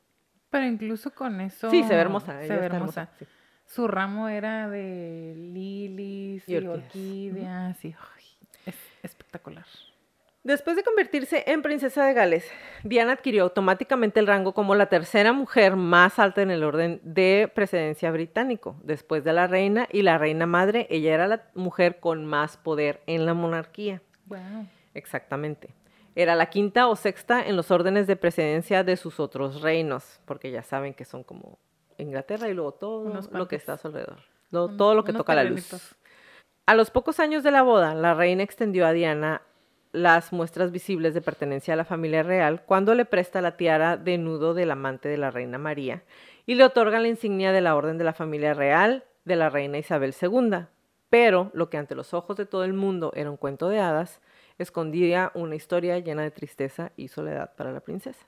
[0.50, 1.70] Pero incluso con eso.
[1.70, 2.42] Sí, se ve hermosa.
[2.42, 3.10] Se ve hermosa.
[3.20, 3.26] sí.
[3.66, 6.86] Su ramo era de lilies Y y, orquídeas.
[6.88, 7.86] orquídeas.
[7.86, 8.24] y ay,
[8.66, 9.66] es espectacular.
[10.44, 12.50] Después de convertirse en princesa de Gales,
[12.84, 17.52] Diana adquirió automáticamente el rango como la tercera mujer más alta en el orden de
[17.54, 18.78] precedencia británico.
[18.84, 23.02] Después de la reina y la reina madre, ella era la mujer con más poder
[23.06, 24.02] en la monarquía.
[24.28, 24.68] Wow.
[24.94, 25.74] Exactamente.
[26.16, 30.52] Era la quinta o sexta en los órdenes de precedencia de sus otros reinos, porque
[30.52, 31.60] ya saben que son como
[31.98, 34.20] Inglaterra y luego todo lo que está a su alrededor.
[34.52, 35.70] Lo- todo lo que toca la luz.
[36.66, 39.42] A los pocos años de la boda, la reina extendió a Diana
[39.92, 44.18] las muestras visibles de pertenencia a la familia real cuando le presta la tiara de
[44.18, 46.04] nudo del amante de la reina María
[46.46, 49.78] y le otorga la insignia de la orden de la familia real de la reina
[49.78, 50.66] Isabel II.
[51.10, 54.22] Pero lo que ante los ojos de todo el mundo era un cuento de hadas,
[54.60, 58.26] escondía una historia llena de tristeza y soledad para la princesa.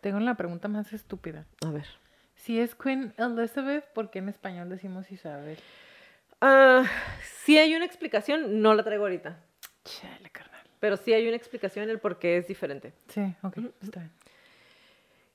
[0.00, 1.46] Tengo la pregunta más estúpida.
[1.64, 1.86] A ver.
[2.34, 5.58] Si es Queen Elizabeth, ¿por qué en español decimos Isabel?
[6.40, 6.84] Ah,
[7.22, 9.38] sí hay una explicación, no la traigo ahorita,
[9.84, 10.53] Chale, carnal.
[10.84, 12.92] Pero sí hay una explicación el por qué es diferente.
[13.08, 14.12] Sí, ok, está bien.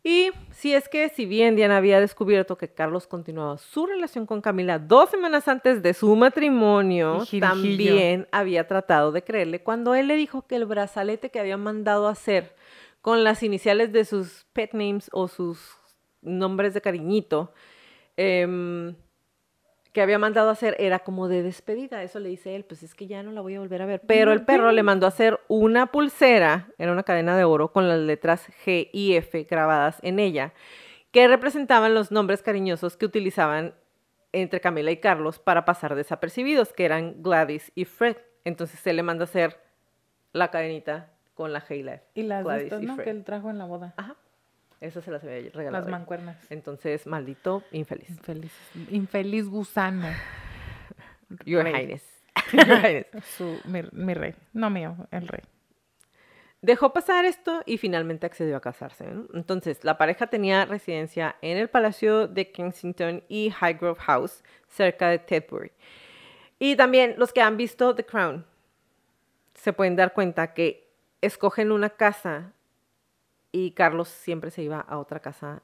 [0.04, 4.42] Y si es que si bien Diana había descubierto que Carlos continuaba su relación con
[4.42, 10.18] Camila dos semanas antes de su matrimonio, también había tratado de creerle cuando él le
[10.18, 12.56] dijo que el brazalete que había mandado hacer
[13.02, 15.78] con las iniciales de sus pet names o sus
[16.22, 17.54] nombres de cariñito,
[18.18, 18.96] em,
[19.92, 22.04] que había mandado hacer era como de despedida.
[22.04, 24.02] Eso le dice él, pues es que ya no la voy a volver a ver.
[24.06, 27.88] Pero el perro le mandó a hacer una pulsera, era una cadena de oro con
[27.88, 30.54] las letras G y F grabadas en ella,
[31.12, 33.74] que representaban los nombres cariñosos que utilizaban
[34.32, 38.18] entre Camila y Carlos para pasar desapercibidos, que eran Gladys y Fred.
[38.44, 39.60] Entonces él le mandó a hacer
[40.34, 42.06] la cadenita con la G y la F.
[42.14, 42.96] Y las Gladys y ¿no?
[42.96, 43.06] Fred.
[43.06, 43.96] Que él trajo en la boda.
[43.98, 44.16] Ajá.
[44.82, 45.84] Esas se las había regalado.
[45.84, 46.38] Las mancuernas.
[46.50, 48.10] Entonces, maldito infeliz.
[48.10, 48.54] Infeliz,
[48.90, 50.08] infeliz gusano.
[51.46, 51.74] Your Rey.
[51.74, 52.04] Highness.
[52.54, 53.26] Your Highness.
[53.26, 54.36] Su, mi, mi rey.
[54.54, 55.42] No mío, el rey.
[56.62, 59.06] Dejó pasar esto y finalmente accedió a casarse.
[59.06, 59.28] ¿no?
[59.34, 65.20] Entonces, la pareja tenía residencia en el Palacio de Kensington y Highgrove House, cerca de
[65.20, 65.72] Tetbury.
[66.60, 68.46] Y también los que han visto The Crown
[69.54, 70.90] se pueden dar cuenta que
[71.22, 72.54] escogen una casa
[73.52, 75.62] y Carlos siempre se iba a otra casa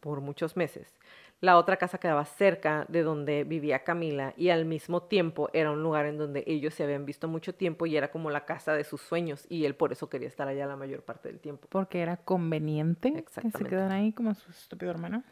[0.00, 0.94] por muchos meses.
[1.40, 5.82] La otra casa quedaba cerca de donde vivía Camila y al mismo tiempo era un
[5.82, 8.84] lugar en donde ellos se habían visto mucho tiempo y era como la casa de
[8.84, 11.66] sus sueños y él por eso quería estar allá la mayor parte del tiempo.
[11.70, 13.70] Porque era conveniente que se Exactamente.
[13.70, 15.22] quedara ahí como su estúpido hermano.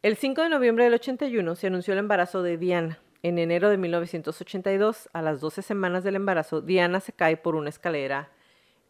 [0.00, 2.98] El 5 de noviembre del 81 se anunció el embarazo de Diana.
[3.22, 7.70] En enero de 1982, a las 12 semanas del embarazo, Diana se cae por una
[7.70, 8.30] escalera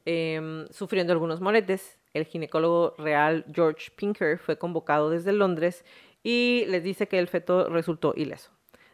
[0.05, 1.99] em, sufriendo algunos moretes.
[2.15, 5.85] El ginecólogo real George Pinker fue convocado desde Londres
[6.23, 8.51] y les dice que el feto resultó ileso.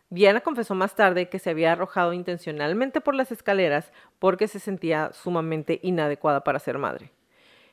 [0.08, 5.12] Diana confesó más tarde que se había arrojado intencionalmente por las escaleras porque se sentía
[5.12, 7.12] sumamente inadecuada para ser madre.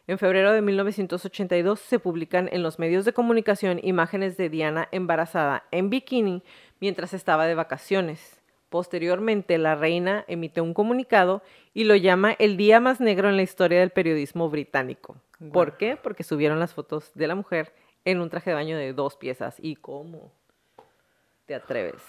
[0.06, 5.64] En febrero de 1982 se publican en los medios de comunicación imágenes de Diana embarazada
[5.72, 6.44] en bikini
[6.80, 8.37] mientras estaba de vacaciones.
[8.70, 11.42] Posteriormente, la reina emite un comunicado
[11.74, 15.16] y lo llama el día más negro en la historia del periodismo británico.
[15.54, 15.96] ¿Por qué?
[15.96, 17.72] Porque subieron las fotos de la mujer
[18.06, 19.56] en un traje de baño de dos piezas.
[19.60, 20.32] ¿Y cómo
[21.46, 22.02] te atreves?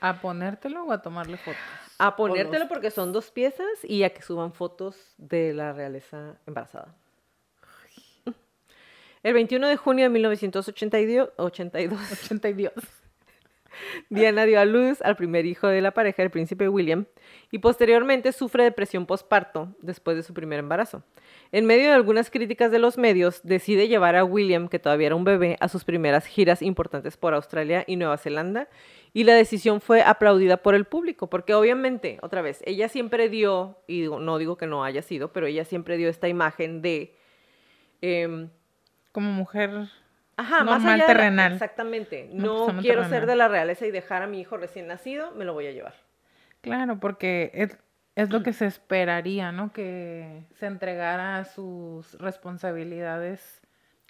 [0.00, 1.60] ¿A ponértelo o a tomarle fotos?
[1.98, 6.36] A ponértelo los- porque son dos piezas y a que suban fotos de la realeza
[6.46, 6.94] embarazada.
[9.24, 12.72] El 21 de junio de 1982, 82, 82.
[14.10, 17.06] Diana dio a luz al primer hijo de la pareja, el príncipe William,
[17.50, 21.02] y posteriormente sufre depresión postparto después de su primer embarazo.
[21.52, 25.16] En medio de algunas críticas de los medios, decide llevar a William, que todavía era
[25.16, 28.68] un bebé, a sus primeras giras importantes por Australia y Nueva Zelanda,
[29.14, 33.78] y la decisión fue aplaudida por el público, porque obviamente, otra vez, ella siempre dio,
[33.86, 37.14] y no digo que no haya sido, pero ella siempre dio esta imagen de...
[38.02, 38.50] em,
[39.12, 39.88] Como mujer.
[40.38, 41.52] Ajá, más allá la- terrenal.
[41.52, 42.30] exactamente.
[42.32, 45.44] No persona quiero ser de la realeza y dejar a mi hijo recién nacido, me
[45.44, 45.94] lo voy a llevar.
[46.60, 47.76] Claro, porque es,
[48.14, 49.72] es lo que se esperaría, ¿no?
[49.72, 53.60] Que se entregara a sus responsabilidades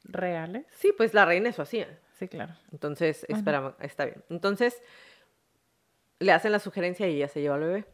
[0.05, 0.67] reales.
[0.71, 1.99] Sí, pues la reina eso hacía.
[2.13, 2.55] Sí, claro.
[2.73, 4.23] Entonces, esperaba, está bien.
[4.29, 4.83] Entonces,
[6.19, 7.85] le hacen la sugerencia y ella se lleva al bebé.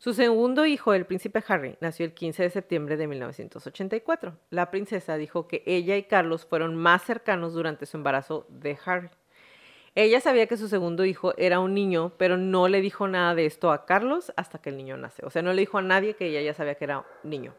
[0.00, 4.34] Su segundo hijo, el príncipe Harry, nació el 15 de septiembre de 1984.
[4.48, 9.10] La princesa dijo que ella y Carlos fueron más cercanos durante su embarazo de Harry.
[9.94, 13.44] Ella sabía que su segundo hijo era un niño, pero no le dijo nada de
[13.44, 15.22] esto a Carlos hasta que el niño nace.
[15.26, 17.54] O sea, no le dijo a nadie que ella ya sabía que era un niño.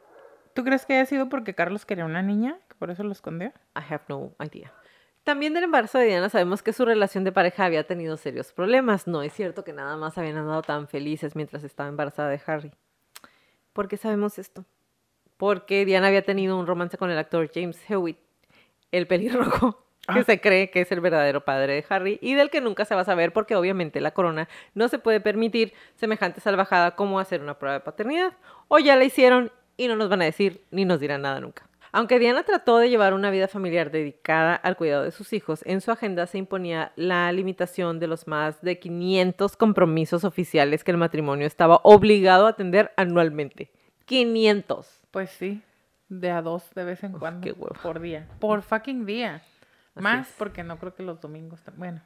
[0.56, 2.58] ¿Tú crees que haya sido porque Carlos quería una niña?
[2.68, 3.50] ¿Que por eso lo escondió?
[3.76, 4.74] I have no idea.
[5.32, 9.08] También del embarazo de Diana sabemos que su relación de pareja había tenido serios problemas.
[9.08, 12.72] No es cierto que nada más habían andado tan felices mientras estaba embarazada de Harry.
[13.72, 14.66] ¿Por qué sabemos esto?
[15.38, 18.18] Porque Diana había tenido un romance con el actor James Hewitt,
[18.92, 20.24] el pelirrojo, que Ah.
[20.26, 23.02] se cree que es el verdadero padre de Harry y del que nunca se va
[23.02, 27.58] a saber porque obviamente la corona no se puede permitir semejante salvajada como hacer una
[27.58, 28.34] prueba de paternidad.
[28.68, 31.71] O ya la hicieron y no nos van a decir ni nos dirán nada nunca.
[31.94, 35.82] Aunque Diana trató de llevar una vida familiar dedicada al cuidado de sus hijos, en
[35.82, 40.98] su agenda se imponía la limitación de los más de 500 compromisos oficiales que el
[40.98, 43.72] matrimonio estaba obligado a atender anualmente.
[44.06, 45.02] 500.
[45.12, 45.62] Pues sí,
[46.08, 47.42] de a dos de vez en Uf, cuando.
[47.44, 47.76] qué huevo.
[47.84, 48.28] Por día.
[48.40, 49.36] Por fucking día.
[49.94, 50.36] Así Más es.
[50.38, 51.60] porque no creo que los domingos.
[51.76, 52.02] Bueno.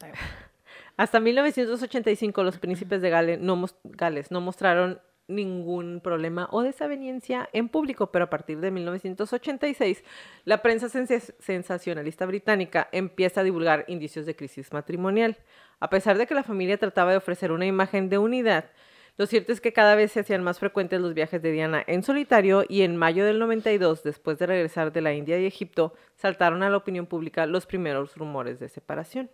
[0.96, 7.48] Hasta 1985 los príncipes de Gales no, mos- Gales no mostraron ningún problema o desaveniencia
[7.52, 10.04] en público, pero a partir de 1986
[10.44, 15.38] la prensa sensa- sensacionalista británica empieza a divulgar indicios de crisis matrimonial.
[15.80, 18.70] A pesar de que la familia trataba de ofrecer una imagen de unidad,
[19.16, 22.02] lo cierto es que cada vez se hacían más frecuentes los viajes de Diana en
[22.02, 26.62] solitario y en mayo del 92, después de regresar de la India y Egipto, saltaron
[26.64, 29.30] a la opinión pública los primeros rumores de separación.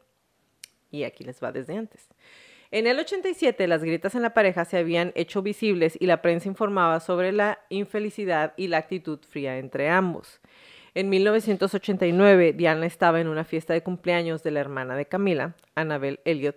[0.90, 2.08] Y aquí les va desde antes.
[2.72, 6.48] En el 87, las grietas en la pareja se habían hecho visibles y la prensa
[6.48, 10.40] informaba sobre la infelicidad y la actitud fría entre ambos.
[10.94, 16.20] En 1989, Diana estaba en una fiesta de cumpleaños de la hermana de Camila, Annabel
[16.24, 16.56] Elliot,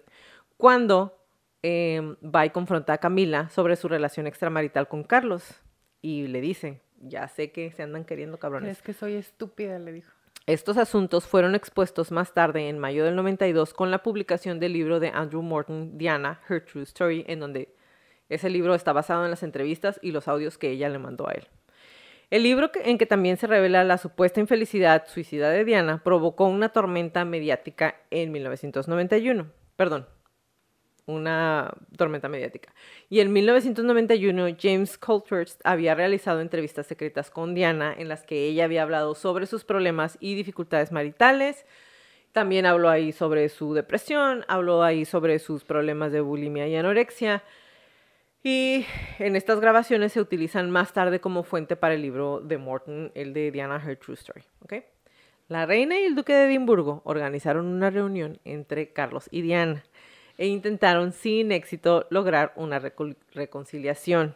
[0.57, 1.17] cuando
[1.63, 5.61] eh, va y confronta a Camila sobre su relación extramarital con Carlos
[6.01, 8.67] y le dice, ya sé que se andan queriendo cabrones.
[8.67, 9.79] ¿Crees que soy estúpida?
[9.79, 10.11] Le dijo.
[10.45, 14.99] Estos asuntos fueron expuestos más tarde, en mayo del 92, con la publicación del libro
[14.99, 17.73] de Andrew Morton, Diana, Her True Story, en donde
[18.27, 21.31] ese libro está basado en las entrevistas y los audios que ella le mandó a
[21.31, 21.47] él.
[22.29, 26.69] El libro en que también se revela la supuesta infelicidad suicida de Diana provocó una
[26.69, 29.49] tormenta mediática en 1991.
[29.77, 30.07] Perdón,
[31.05, 32.73] una tormenta mediática.
[33.09, 38.65] Y en 1991 James Coulthurst había realizado entrevistas secretas con Diana en las que ella
[38.65, 41.65] había hablado sobre sus problemas y dificultades maritales.
[42.31, 47.43] También habló ahí sobre su depresión, habló ahí sobre sus problemas de bulimia y anorexia.
[48.43, 48.85] Y
[49.19, 53.33] en estas grabaciones se utilizan más tarde como fuente para el libro de Morton, el
[53.33, 54.43] de Diana Her True Story.
[54.61, 54.73] ¿ok?
[55.47, 59.83] La reina y el duque de Edimburgo organizaron una reunión entre Carlos y Diana
[60.37, 64.35] e intentaron sin éxito lograr una reco- reconciliación.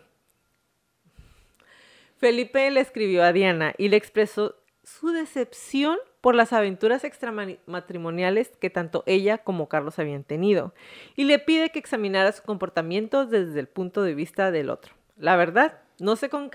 [2.18, 8.70] Felipe le escribió a Diana y le expresó su decepción por las aventuras extramatrimoniales que
[8.70, 10.74] tanto ella como Carlos habían tenido
[11.16, 14.94] y le pide que examinara su comportamiento desde el punto de vista del otro.
[15.18, 16.50] La verdad, no sé con,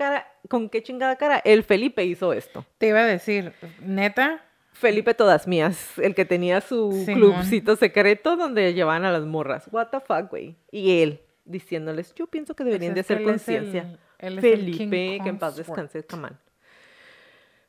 [0.49, 2.65] con qué chingada cara el Felipe hizo esto.
[2.77, 8.73] Te iba a decir, neta, Felipe Todas Mías, el que tenía su clubcito secreto donde
[8.73, 9.69] llevaban a las morras.
[9.71, 10.57] What the fuck, güey.
[10.71, 13.97] Y él diciéndoles, yo pienso que deberían Pues de hacer conciencia.
[14.19, 16.39] Felipe, que en paz descanse, camán.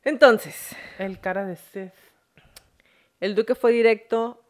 [0.03, 1.91] Entonces, el cara de Sith.
[3.19, 4.43] el duque fue directo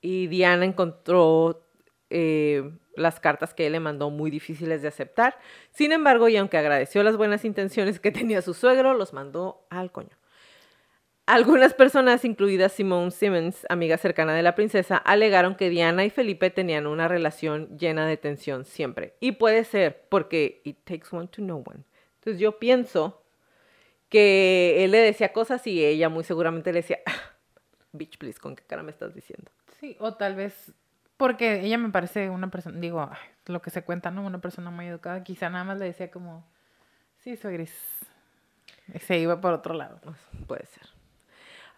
[0.00, 1.64] y Diana encontró
[2.10, 5.38] eh, las cartas que él le mandó muy difíciles de aceptar.
[5.70, 9.92] Sin embargo, y aunque agradeció las buenas intenciones que tenía su suegro, los mandó al
[9.92, 10.17] coño.
[11.28, 16.48] Algunas personas, incluida Simone Simmons, amiga cercana de la princesa, alegaron que Diana y Felipe
[16.48, 19.14] tenían una relación llena de tensión siempre.
[19.20, 21.84] Y puede ser porque it takes one to know one.
[22.14, 23.22] Entonces yo pienso
[24.08, 27.12] que él le decía cosas y ella muy seguramente le decía, "Ah,
[27.92, 29.52] bitch, please, ¿con qué cara me estás diciendo?
[29.78, 30.72] Sí, o tal vez
[31.18, 34.24] porque ella me parece una persona, digo, ay, lo que se cuenta, ¿no?
[34.24, 35.22] Una persona muy educada.
[35.24, 36.46] Quizá nada más le decía como,
[37.18, 37.74] sí, soy gris.
[38.94, 40.00] Y se iba por otro lado.
[40.02, 40.97] Pues, puede ser.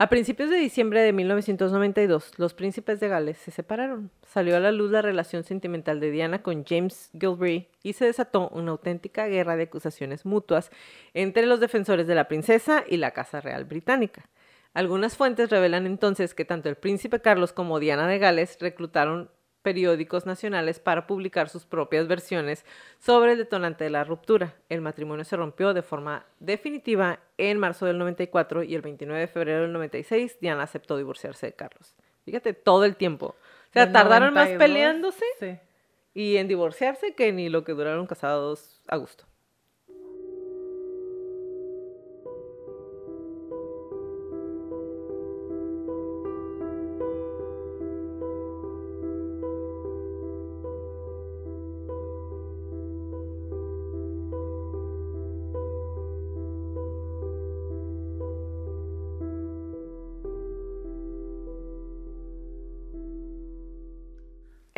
[0.03, 4.11] A principios de diciembre de 1992, los príncipes de Gales se separaron.
[4.27, 8.49] Salió a la luz la relación sentimental de Diana con James Gilbert y se desató
[8.49, 10.71] una auténtica guerra de acusaciones mutuas
[11.13, 14.31] entre los defensores de la princesa y la Casa Real Británica.
[14.73, 19.29] Algunas fuentes revelan entonces que tanto el príncipe Carlos como Diana de Gales reclutaron
[19.63, 22.65] periódicos nacionales para publicar sus propias versiones
[22.99, 24.55] sobre el detonante de la ruptura.
[24.69, 29.29] El matrimonio se rompió de forma definitiva en marzo del 94 y el 29 de
[29.29, 31.95] febrero del 96 Diana aceptó divorciarse de Carlos.
[32.25, 33.27] Fíjate, todo el tiempo.
[33.37, 35.59] O sea, tardaron más 92, peleándose Sí.
[36.15, 39.25] y en divorciarse que ni lo que duraron casados a gusto.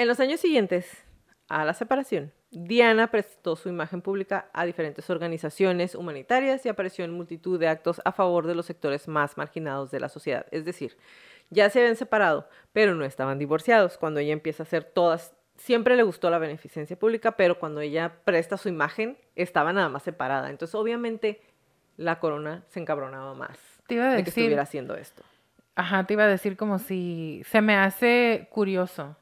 [0.03, 1.05] En los años siguientes
[1.49, 7.13] a la separación, Diana prestó su imagen pública a diferentes organizaciones humanitarias y apareció en
[7.13, 10.45] multitud de actos a favor de los sectores más marginados de la sociedad.
[10.51, 10.97] Es decir,
[11.51, 13.97] ya se habían separado, pero no estaban divorciados.
[13.97, 18.13] Cuando ella empieza a hacer todas, siempre le gustó la beneficencia pública, pero cuando ella
[18.25, 20.51] presta su imagen, estaba nada más separada.
[20.51, 21.41] Entonces, obviamente,
[21.97, 25.23] la corona se encabronaba más Te iba a de que decir, estuviera haciendo esto.
[25.77, 29.15] ajá, te iba a decir como si se me hace curioso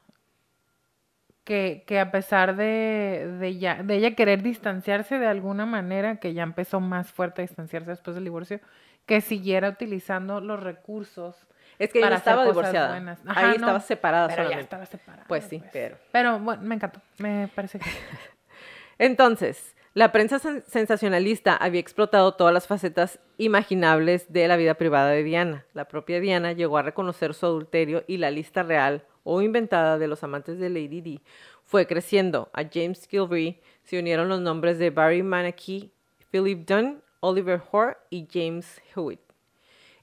[1.51, 6.33] que, que a pesar de, de, ya, de ella querer distanciarse de alguna manera, que
[6.33, 8.61] ya empezó más fuerte a distanciarse después del divorcio,
[9.05, 11.35] que siguiera utilizando los recursos.
[11.77, 12.89] Es que ella para estaba cosas divorciada.
[12.91, 13.19] buenas.
[13.25, 14.63] Ahí Ajá, no, estaba separada Pero ya solamente.
[14.63, 15.25] estaba separada.
[15.27, 15.97] Pues sí, pero...
[16.13, 17.01] Pero bueno, me encantó.
[17.17, 17.89] Me parece que.
[18.97, 25.09] Entonces, la prensa sen- sensacionalista había explotado todas las facetas imaginables de la vida privada
[25.09, 25.65] de Diana.
[25.73, 30.07] La propia Diana llegó a reconocer su adulterio y la lista real o inventada de
[30.07, 31.21] los amantes de Lady Di
[31.63, 32.49] fue creciendo.
[32.53, 35.91] A James Gilby se unieron los nombres de Barry Manaki,
[36.31, 39.21] Philip Dunn, Oliver Hoare y James Hewitt.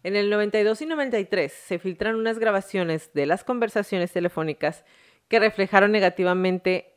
[0.02, 4.84] En el 92 y 93 se filtran unas grabaciones de las conversaciones telefónicas
[5.28, 6.94] que reflejaron negativamente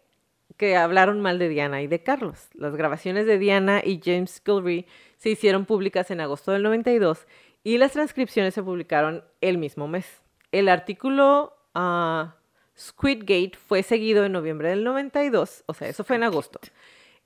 [0.57, 2.49] que hablaron mal de Diana y de Carlos.
[2.53, 4.86] Las grabaciones de Diana y James Gilby
[5.17, 7.26] se hicieron públicas en agosto del 92
[7.63, 10.22] y las transcripciones se publicaron el mismo mes.
[10.51, 12.36] El artículo ah,
[12.78, 16.59] Squidgate fue seguido en noviembre del 92, o sea, eso fue en agosto.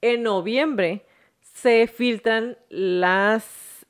[0.01, 1.05] En noviembre
[1.41, 3.85] se filtran las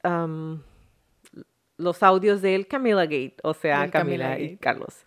[1.77, 4.57] los audios del Camila Gate, o sea, Camila, Camila y.
[4.57, 5.05] Carlos.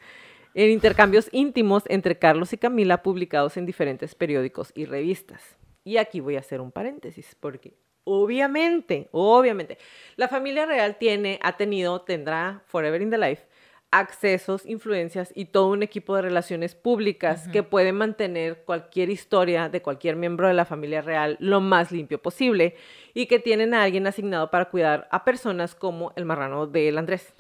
[0.55, 5.57] En intercambios íntimos entre Carlos y Camila publicados en diferentes periódicos y revistas.
[5.85, 7.75] Y aquí voy a hacer un paréntesis, porque
[8.05, 9.79] obviamente, obviamente,
[10.17, 13.45] la familia real tiene, ha tenido, tendrá, forever in the life,
[13.91, 19.81] accesos, influencias y todo un equipo de relaciones públicas que puede mantener cualquier historia de
[19.81, 22.77] cualquier miembro de la familia real lo más limpio posible
[23.15, 27.33] y que tienen a alguien asignado para cuidar a personas como el marrano del Andrés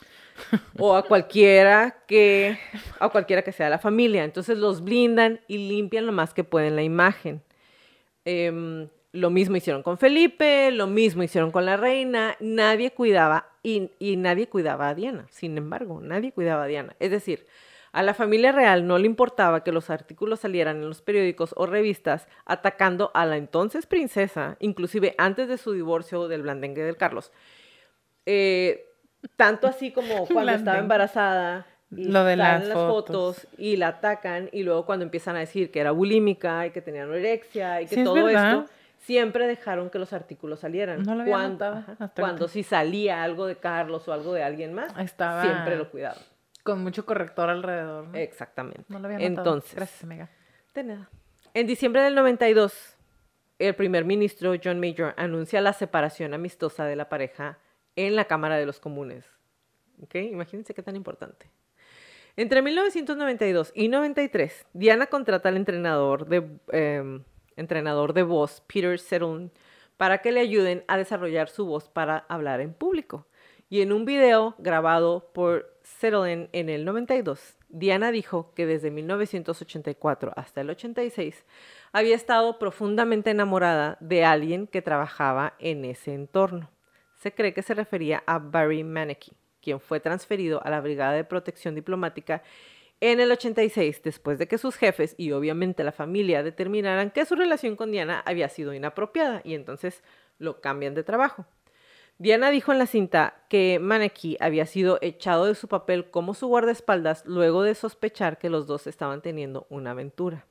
[0.78, 2.58] o a cualquiera que
[2.98, 4.24] a cualquiera que sea la familia.
[4.24, 7.42] Entonces los blindan y limpian lo más que pueden la imagen.
[8.24, 13.92] Em, lo mismo hicieron con Felipe, lo mismo hicieron con la reina, nadie cuidaba y,
[14.12, 16.96] y nadie cuidaba a Diana, sin embargo, nadie cuidaba a Diana.
[17.00, 17.46] Es decir,
[17.92, 21.66] a la familia real no le importaba que los artículos salieran en los periódicos o
[21.66, 27.32] revistas atacando a la entonces princesa, inclusive antes de su divorcio del blandengue del Carlos.
[28.26, 28.84] Eh,
[29.36, 31.66] tanto así como cuando estaba embarazada.
[31.90, 33.46] Y Lo de las fotos.
[33.56, 37.04] y la atacan y luego cuando empiezan a decir que era bulímica y que tenía
[37.04, 38.66] anorexia y que Sí, todo esto,
[39.08, 41.02] siempre dejaron que los artículos salieran.
[41.02, 44.34] No lo había cuando, notado ajá, hasta cuando si salía algo de Carlos o algo
[44.34, 46.18] de alguien más, Estaba siempre lo cuidaban.
[46.62, 48.08] con mucho corrector alrededor.
[48.08, 48.14] ¿no?
[48.14, 48.84] Exactamente.
[48.88, 49.46] No lo había notado.
[49.56, 50.28] Entonces, Gracias, amiga.
[50.74, 51.08] de nada.
[51.54, 52.96] En diciembre del 92,
[53.58, 57.56] el primer ministro John Major anuncia la separación amistosa de la pareja
[57.96, 59.24] en la Cámara de los Comunes.
[60.02, 60.16] ¿Ok?
[60.16, 61.50] Imagínense qué tan importante.
[62.36, 67.24] Entre 1992 y 93, Diana contrata al entrenador de, em,
[67.58, 69.50] entrenador de voz, Peter Settle,
[69.96, 73.26] para que le ayuden a desarrollar su voz para hablar en público.
[73.68, 80.32] Y en un video grabado por Settle en el 92, Diana dijo que desde 1984
[80.36, 81.44] hasta el 86
[81.92, 86.70] había estado profundamente enamorada de alguien que trabajaba en ese entorno.
[87.16, 91.24] Se cree que se refería a Barry Maneki, quien fue transferido a la Brigada de
[91.24, 92.42] Protección Diplomática
[93.00, 97.36] en el 86, después de que sus jefes y obviamente la familia determinaran que su
[97.36, 100.02] relación con Diana había sido inapropiada y entonces
[100.38, 101.46] lo cambian de trabajo.
[102.20, 106.48] Diana dijo en la cinta que Maneki había sido echado de su papel como su
[106.48, 110.44] guardaespaldas luego de sospechar que los dos estaban teniendo una aventura.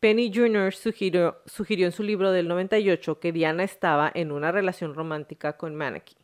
[0.00, 0.72] Penny Jr.
[0.72, 5.74] sugirió, sugirió en su libro del 98 que Diana estaba en una relación romántica con
[5.74, 6.16] Maneki.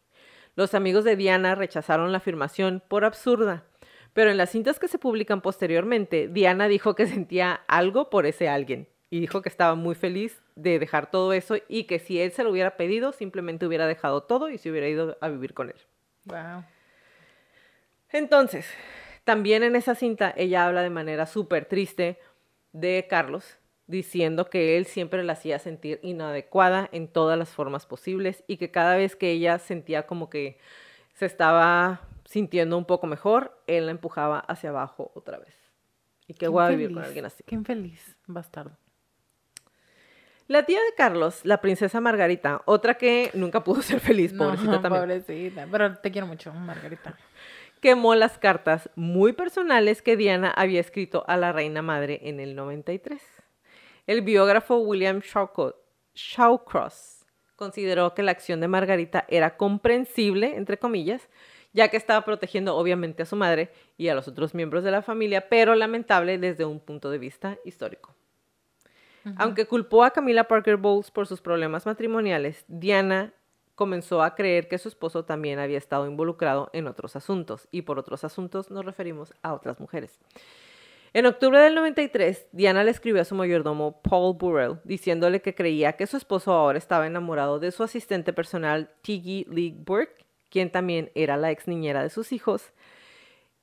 [0.56, 3.64] Los amigos de Diana rechazaron la afirmación por absurda,
[4.12, 8.48] pero en las cintas que se publican posteriormente, Diana dijo que sentía algo por ese
[8.48, 12.32] alguien y dijo que estaba muy feliz de dejar todo eso y que si él
[12.32, 15.68] se lo hubiera pedido, simplemente hubiera dejado todo y se hubiera ido a vivir con
[15.68, 15.76] él.
[16.24, 16.64] Wow.
[18.10, 18.66] Entonces,
[19.24, 22.18] también en esa cinta ella habla de manera súper triste
[22.72, 28.44] de Carlos, diciendo que él siempre la hacía sentir inadecuada en todas las formas posibles
[28.46, 30.58] y que cada vez que ella sentía como que
[31.14, 32.00] se estaba
[32.33, 35.55] sintiendo un poco mejor, él la empujaba hacia abajo otra vez.
[36.26, 37.45] Y voy a vivir con alguien así.
[37.45, 38.78] Qué infeliz, bastardo.
[40.49, 44.80] La tía de Carlos, la princesa Margarita, otra que nunca pudo ser feliz, pobrecita no,
[44.83, 45.03] también.
[45.03, 45.68] pobrecita.
[45.70, 47.18] Pero te quiero mucho, Margarita.
[47.83, 52.55] quemó las cartas muy personales que Diana había escrito a la reina madre en el
[52.55, 53.20] 93.
[54.07, 55.20] El biógrafo William
[56.14, 57.26] Shawcross
[57.57, 61.28] consideró que la acción de Margarita era comprensible, entre comillas,
[61.72, 65.02] ya que estaba protegiendo obviamente a su madre y a los otros miembros de la
[65.02, 68.14] familia, pero lamentable desde un punto de vista histórico.
[69.36, 73.32] Aunque culpó a Camila Parker Bowles por sus problemas matrimoniales, Diana
[73.74, 77.98] comenzó a creer que su esposo también había estado involucrado en otros asuntos, y por
[77.98, 80.18] otros asuntos nos referimos a otras mujeres.
[81.14, 85.92] En octubre del 93, Diana le escribió a su mayordomo Paul Burrell diciéndole que creía
[85.92, 90.21] que su esposo ahora estaba enamorado de su asistente personal Tiggy Lee Burke,
[90.53, 92.72] quien también era la ex niñera de sus hijos,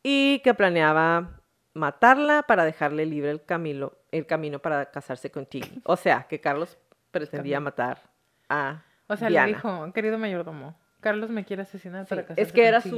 [0.03, 1.39] y que planeaba
[1.73, 5.81] matarla para dejarle libre el camino, el camino para casarse con Tiggy.
[5.85, 6.77] O sea, que Carlos
[7.11, 8.01] pretendía matar
[8.49, 9.47] a O sea, Diana.
[9.47, 12.97] le dijo, querido mayordomo, Carlos me quiere asesinar Sí, para casarse es que era contigo".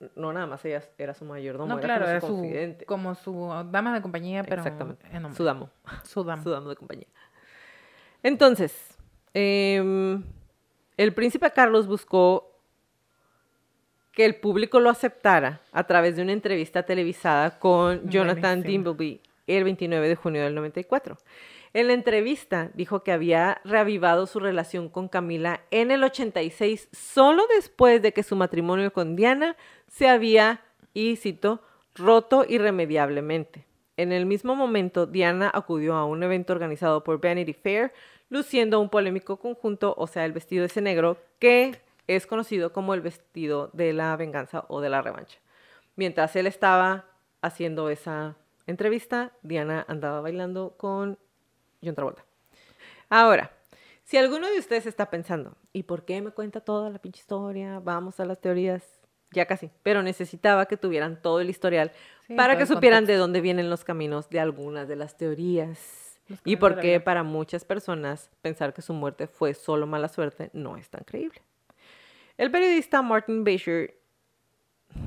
[0.00, 2.84] su, no nada más ella era su mayordomo, No, era claro, como era su confidente.
[2.86, 5.36] como su dama de compañía, pero Exactamente, en hombre.
[5.36, 5.70] su damo.
[6.04, 6.42] Su dama.
[6.44, 7.08] su damo de compañía.
[8.22, 8.96] Entonces,
[9.34, 10.22] em,
[10.96, 12.53] el príncipe Carlos buscó
[14.14, 18.62] que el público lo aceptara a través de una entrevista televisada con Jonathan.
[18.62, 21.18] Dimbleby el 29 de junio del 94.
[21.72, 27.44] En la entrevista dijo que había reavivado su relación con Camila en el 86, solo
[27.54, 29.56] después de que su matrimonio con Diana
[29.88, 30.62] se había,
[30.94, 31.62] y cito,
[31.96, 33.66] roto irremediablemente.
[33.96, 37.92] En el mismo momento, Diana acudió a un evento organizado por Vanity Fair,
[38.28, 43.00] luciendo un polémico conjunto, o sea, el vestido ese negro, que es conocido como el
[43.00, 45.38] vestido de la venganza o de la revancha.
[45.96, 47.06] Mientras él estaba
[47.40, 48.36] haciendo esa
[48.66, 51.18] entrevista, Diana andaba bailando con
[51.82, 52.24] John Travolta.
[53.08, 53.50] Ahora,
[54.02, 57.80] si alguno de ustedes está pensando, ¿y por qué me cuenta toda la pinche historia?
[57.80, 58.82] Vamos a las teorías.
[59.30, 61.90] Ya casi, pero necesitaba que tuvieran todo el historial
[62.26, 63.12] Sí, para que supieran contexto.
[63.12, 66.18] de dónde vienen los caminos de algunas de las teorías.
[66.44, 70.76] Y por qué para muchas personas pensar que su muerte fue solo mala suerte no
[70.76, 71.42] es tan creíble.
[72.36, 73.94] El periodista Martin Bashir,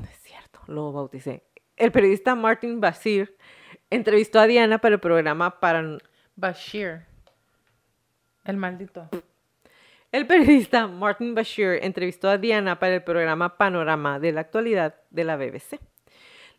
[0.03, 1.43] es cierto, lo bauticé.
[1.75, 3.35] El periodista Martin Basir
[3.89, 5.97] entrevistó a Diana para el programa para
[6.35, 7.05] Bashir.
[8.45, 9.09] El maldito.
[10.13, 15.23] El periodista Martin Bashir entrevistó a Diana para el programa Panorama de la actualidad de
[15.25, 15.79] la BBC.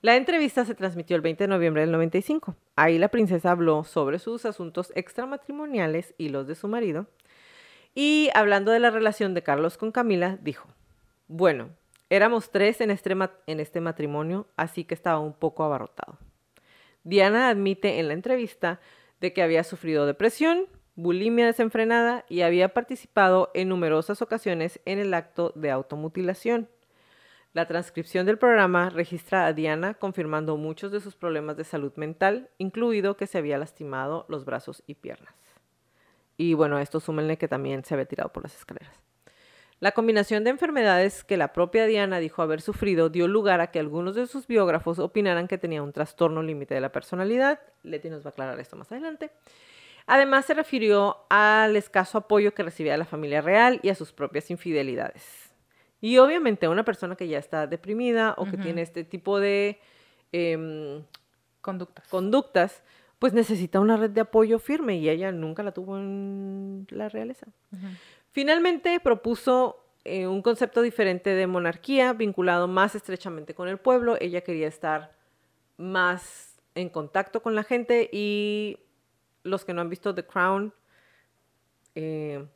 [0.03, 2.55] La entrevista se transmitió el 20 de noviembre del 95.
[2.77, 7.07] Ahí la princesa habló sobre sus asuntos extramatrimoniales y los de su marido.
[8.01, 10.69] Y hablando de la relación de Carlos con Camila, dijo,
[11.27, 11.71] bueno,
[12.11, 13.13] éramos tres en este,
[13.49, 16.17] en este matrimonio, así que estaba un poco abarrotado.
[17.03, 18.79] Diana admite en la entrevista
[19.21, 25.13] de que había sufrido depresión, bulimia desenfrenada y había participado en numerosas ocasiones en el
[25.13, 26.69] acto de automutilación.
[27.53, 32.49] La transcripción del programa registra a Diana confirmando muchos de sus problemas de salud mental,
[32.59, 35.48] incluido que se había lastimado los brazos y piernas.
[36.39, 38.95] Y bueno, esto súmenle que también se había tirado por las escaleras.
[39.81, 43.79] La combinación de enfermedades que la propia Diana dijo haber sufrido dio lugar a que
[43.79, 47.61] algunos de sus biógrafos opinaran que tenía un trastorno límite de la personalidad.
[47.83, 49.31] Leti nos va a aclarar esto más adelante.
[50.07, 54.13] Además, se refirió al escaso apoyo que recibía de la familia real y a sus
[54.13, 55.53] propias infidelidades.
[56.01, 59.79] Y obviamente a una persona que ya está deprimida o que tiene este tipo de
[60.33, 61.03] em,
[61.61, 62.09] Conductas.
[62.09, 62.83] conductas,
[63.19, 67.47] pues necesita una red de apoyo firme y ella nunca la tuvo en la realeza.
[68.31, 74.17] Finalmente propuso eh, un concepto diferente de monarquía vinculado más estrechamente con el pueblo.
[74.21, 75.13] Ella quería estar
[75.77, 78.79] más en contacto con la gente y
[79.43, 80.73] los que no han visto The Crown,
[81.95, 82.47] eh,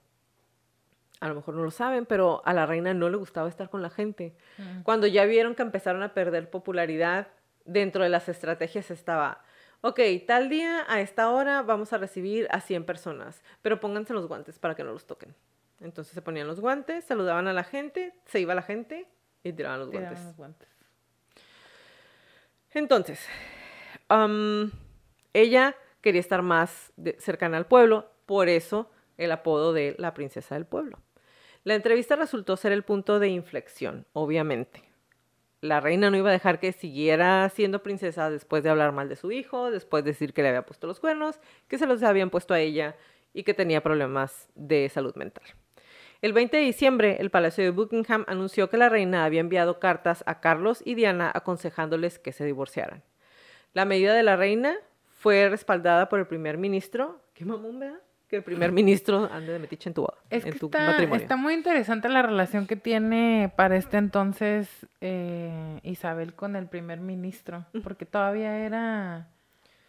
[1.21, 3.83] a lo mejor no lo saben, pero a la reina no le gustaba estar con
[3.83, 4.35] la gente.
[4.83, 7.29] Cuando ya vieron que empezaron a perder popularidad,
[7.65, 9.45] dentro de las estrategias estaba,
[9.83, 14.27] ok, tal día a esta hora vamos a recibir a 100 personas, pero pónganse los
[14.27, 15.35] guantes para que no los toquen.
[15.81, 19.07] Entonces se ponían los guantes, saludaban a la gente, se iba la gente
[19.43, 20.27] y tiraban los Tiraban guantes.
[20.27, 20.69] los guantes.
[22.75, 23.27] Entonces,
[24.09, 24.71] am,
[25.33, 30.55] ella quería estar más de- cercana al pueblo, por eso el apodo de la princesa
[30.55, 30.99] del pueblo.
[31.65, 34.83] La entrevista resultó ser el punto de inflexión, obviamente.
[35.63, 39.15] La reina no iba a dejar que siguiera siendo princesa después de hablar mal de
[39.15, 41.39] su hijo, después de decir que le había puesto los cuernos,
[41.69, 42.97] que se los habían puesto a ella
[43.33, 45.45] y que tenía problemas de salud mental.
[46.21, 50.25] El 20 de diciembre, el Palacio de Buckingham anunció que la reina había enviado cartas
[50.27, 53.05] a Carlos y Diana aconsejándoles que se divorciaran.
[53.73, 54.77] La medida de la reina
[55.11, 57.21] fue respaldada por el primer ministro.
[57.35, 58.01] ¿Qué mamón?
[58.33, 61.21] Que el primer ministro ande de metiche en tu, Es en que tu está, matrimonio.
[61.21, 66.99] está muy interesante la relación que tiene para este entonces eh, Isabel con el primer
[67.01, 69.29] ministro, porque todavía era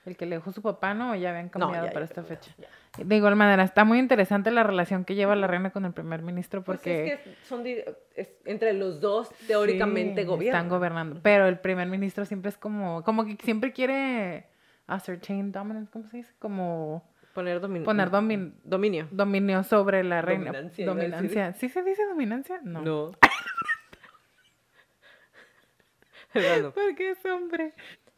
[0.05, 1.11] el que le dejó su papá, ¿no?
[1.11, 2.53] O ya habían No, cambiado ya, para ya esta cambiaron, fecha.
[2.97, 3.05] ya.
[3.05, 6.21] De igual manera, está muy interesante la relación que lleva la reina con el primer
[6.21, 10.63] ministro, Pues porque es que son es- entre los dos teóricamente sí, gobiernan.
[10.63, 14.47] están gobernando, pero el primer ministro siempre es como, como que siempre quiere
[14.85, 16.33] ascertain dominance, ¿cómo se dice?
[16.39, 19.07] Como Poner, domin- Poner domin- dominio.
[19.11, 20.51] dominio sobre la reina.
[20.51, 20.85] Dominancia.
[20.85, 21.53] Dominancia.
[21.53, 22.59] ¿Sí se dice dominancia?
[22.63, 22.81] No.
[22.81, 23.11] No.
[26.73, 27.73] Porque es hombre.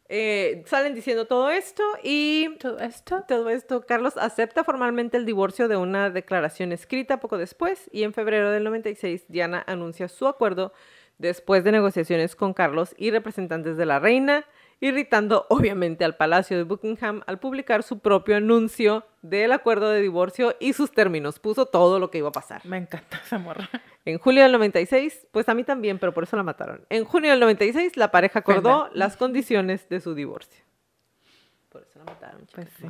[0.08, 3.24] Eh, salen diciendo todo esto y Todo esto.
[3.26, 8.12] todo esto, Carlos acepta formalmente el divorcio de una declaración escrita poco después y en
[8.14, 10.72] febrero del 96 Diana anuncia su acuerdo
[11.18, 14.44] después de negociaciones con Carlos y representantes de la reina,
[14.80, 20.54] irritando obviamente al Palacio de Buckingham al publicar su propio anuncio del acuerdo de divorcio
[20.60, 21.38] y sus términos.
[21.38, 22.64] Puso todo lo que iba a pasar.
[22.64, 23.68] Me encanta esa morra.
[24.04, 26.84] En julio del 96, pues a mí también, pero por eso la mataron.
[26.90, 28.90] En junio del 96, la pareja acordó ¿Verdad?
[28.94, 30.64] las condiciones de su divorcio.
[31.70, 32.46] Por eso la mataron.
[32.54, 32.86] Pues sí.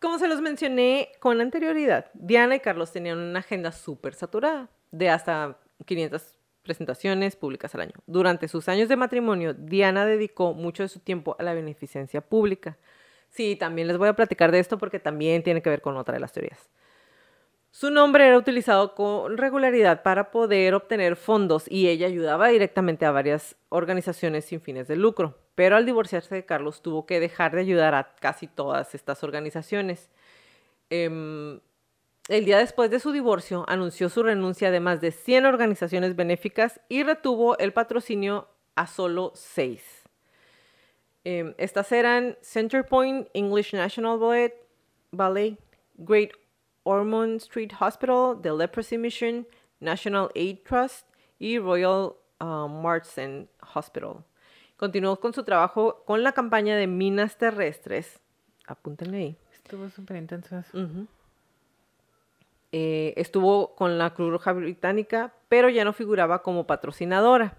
[0.00, 5.08] Como se los mencioné con anterioridad, Diana y Carlos tenían una agenda súper saturada, de
[5.10, 6.33] hasta 500
[6.64, 7.94] presentaciones públicas al año.
[8.06, 12.76] Durante sus años de matrimonio, Diana dedicó mucho de su tiempo a la beneficencia pública.
[13.30, 16.14] Sí, también les voy a platicar de esto porque también tiene que ver con otra
[16.14, 16.68] de las teorías.
[17.70, 23.10] Su nombre era utilizado con regularidad para poder obtener fondos y ella ayudaba directamente a
[23.10, 25.36] varias organizaciones sin fines de lucro.
[25.56, 30.08] Pero al divorciarse de Carlos tuvo que dejar de ayudar a casi todas estas organizaciones.
[30.88, 31.58] Em,
[32.28, 36.80] el día después de su divorcio anunció su renuncia de más de 100 organizaciones benéficas
[36.88, 40.02] y retuvo el patrocinio a solo seis.
[41.24, 44.54] Em, estas eran Centerpoint, English National Ballet,
[45.10, 45.58] Ballet,
[45.96, 46.30] Great
[46.82, 49.46] Ormond Street Hospital, The Leprosy Mission,
[49.80, 51.06] National Aid Trust
[51.38, 54.24] y Royal uh, Marsden Hospital.
[54.76, 58.20] Continuó con su trabajo con la campaña de minas terrestres.
[58.66, 59.38] Apúntenle ahí.
[59.52, 61.06] Estuvo súper intenso eso.
[62.76, 67.56] Eh, estuvo con la Cruz Roja Británica, pero ya no figuraba como patrocinadora.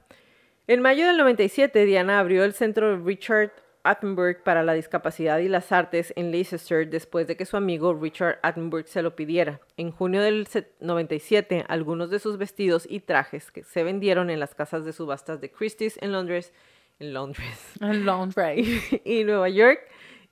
[0.68, 3.54] En mayo del 97, Diana abrió el centro Richard
[3.84, 8.40] Attenborough para la discapacidad y las artes en Leicester después de que su amigo Richard
[8.44, 9.62] Attenborough se lo pidiera.
[9.78, 14.42] En junio del se- 97, algunos de sus vestidos y trajes que se vendieron en
[14.42, 16.52] las casas de subastas de Christie's en Londres,
[17.00, 17.74] en Londres,
[18.36, 19.02] Race.
[19.06, 19.80] y Nueva York,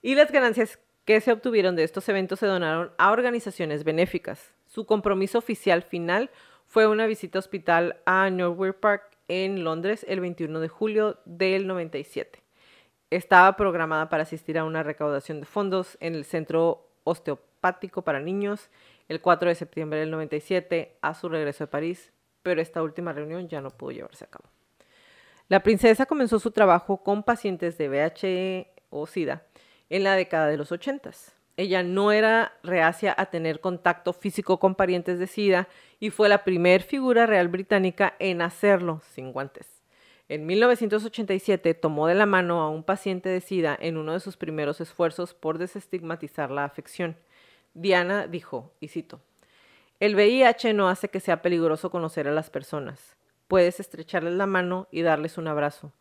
[0.02, 4.52] y las ganancias que se obtuvieron de estos eventos se donaron a organizaciones benéficas.
[4.74, 6.30] Su compromiso oficial final
[6.66, 12.42] fue una visita hospital a Norwood Park en Londres el 21 de julio del 97.
[13.08, 18.68] Estaba programada para asistir a una recaudación de fondos en el Centro Osteopático para Niños
[19.06, 22.12] el 4 de septiembre del 97 a su regreso de París,
[22.42, 24.46] pero esta última reunión ya no pudo llevarse a cabo.
[25.46, 29.44] La princesa comenzó su trabajo con pacientes de VIH o SIDA
[29.88, 31.12] en la década de los 80.
[31.56, 35.68] Ella no era reacia a tener contacto físico con parientes de SIDA
[36.00, 39.82] y fue la primer figura real británica en hacerlo sin guantes.
[40.28, 44.36] En 1987 tomó de la mano a un paciente de SIDA en uno de sus
[44.36, 47.16] primeros esfuerzos por desestigmatizar la afección.
[47.74, 49.20] Diana dijo, y cito,
[50.00, 53.16] el VIH no hace que sea peligroso conocer a las personas.
[53.46, 55.92] Puedes estrecharles la mano y darles un abrazo.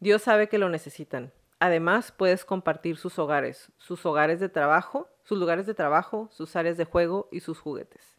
[0.00, 1.32] Dios sabe que lo necesitan.
[1.60, 6.76] Además, puedes compartir sus hogares, sus hogares de trabajo, sus lugares de trabajo, sus áreas
[6.76, 8.16] de juego y sus juguetes.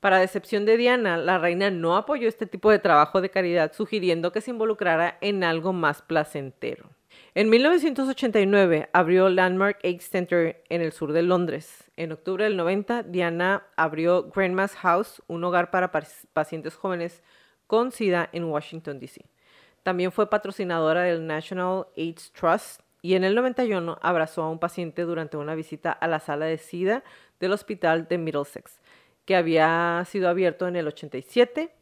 [0.00, 4.32] Para decepción de Diana, la reina no apoyó este tipo de trabajo de caridad, sugiriendo
[4.32, 6.90] que se involucrara en algo más placentero.
[7.34, 11.90] En 1989 abrió Landmark AIDS Center en el sur de Londres.
[11.96, 17.22] En octubre del 90, Diana abrió Grandma's House, un hogar para pac- pacientes jóvenes
[17.66, 19.24] con SIDA en Washington, D.C.
[19.82, 25.02] También fue patrocinadora del National AIDS Trust y en el 91 abrazó a un paciente
[25.02, 27.02] durante una visita a la sala de SIDA
[27.38, 28.80] del hospital de Middlesex,
[29.24, 31.72] que había sido abierto en el 87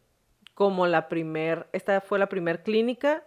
[0.55, 3.25] como la primer, esta fue la primer clínica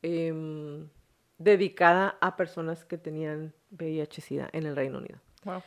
[0.00, 0.88] em,
[1.36, 5.18] dedicada a personas que tenían VIH-Sida en el Reino Unido.
[5.44, 5.62] Wow.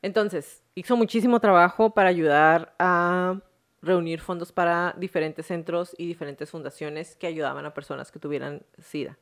[0.00, 3.40] Entonces, hizo muchísimo trabajo para ayudar a
[3.82, 9.18] reunir fondos para diferentes centros y diferentes fundaciones que ayudaban a personas que tuvieran SIDA.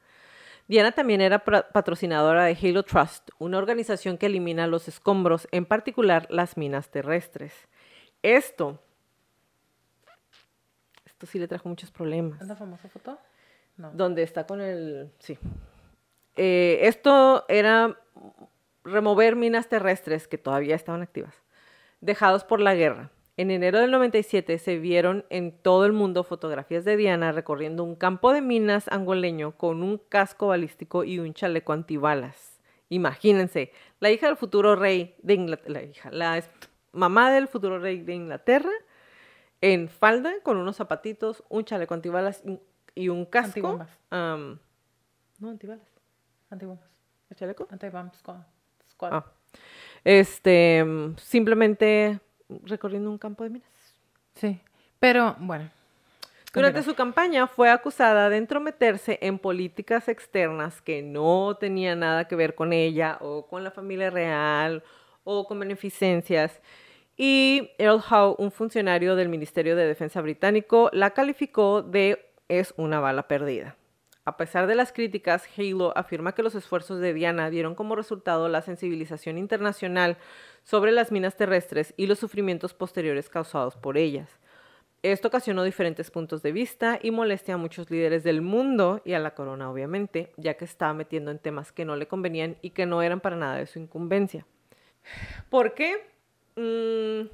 [0.69, 6.27] Diana también era patrocinadora de Halo Trust, una organización que elimina los escombros, en particular
[6.31, 7.53] las minas terrestres.
[8.23, 8.79] Esto,
[11.05, 13.19] esto sí le trajo muchos problemas ¿Es la famosa foto?
[13.79, 13.91] No.
[13.93, 15.11] donde está con el...
[15.19, 15.39] Sí.
[16.37, 17.99] Eh, esto era
[18.85, 21.35] remover minas terrestres que todavía estaban activas,
[22.01, 23.11] dejados por la guerra.
[23.41, 27.97] En enero del 97 se vieron en todo el mundo fotografías de Diana recorriendo un
[27.97, 32.61] campo de minas angoleño con un casco balístico y un chaleco antibalas.
[32.91, 36.45] Imagínense, la hija del futuro rey de Inglaterra, la hija, la
[36.93, 38.69] mamá del futuro rey de Inglaterra,
[39.63, 42.43] en falda, con unos zapatitos, un chaleco antibalas
[42.95, 43.47] y- un casco.
[43.57, 43.99] Antibombas.
[44.11, 44.59] am,
[45.39, 45.89] no, antibalas.
[46.51, 46.91] Antibombas.
[47.31, 47.67] ¿El chaleco?
[47.71, 48.43] Antibomb squad.
[48.91, 49.11] squad.
[49.15, 49.25] Ah.
[50.05, 52.21] Este, mm, simplemente
[52.65, 53.71] recorriendo un campo de minas.
[54.35, 54.61] Sí.
[54.99, 55.71] Pero, bueno.
[56.53, 62.35] Durante su campaña fue acusada de entrometerse en políticas externas que no tenían nada que
[62.35, 64.83] ver con ella o con la familia real
[65.23, 66.61] o con beneficencias.
[67.17, 72.99] Y Earl Howe, un funcionario del Ministerio de Defensa británico, la calificó de es una
[72.99, 73.77] bala perdida.
[74.31, 78.49] A pesar de las críticas, Halo afirma que los esfuerzos de Diana dieron como resultado
[78.49, 80.19] la sensibilización internacional
[80.63, 84.31] sobre las minas terrestres y los sufrimientos posteriores causados por ellas.
[85.03, 89.19] Esto ocasionó diferentes puntos de vista y molestia a muchos líderes del mundo y a
[89.19, 92.87] la corona, obviamente, ya que estaba metiendo en temas que no le convenían y que
[92.87, 94.47] no eran para nada de su incumbencia.
[95.49, 96.07] ¿Por qué?
[96.55, 97.29] Mm,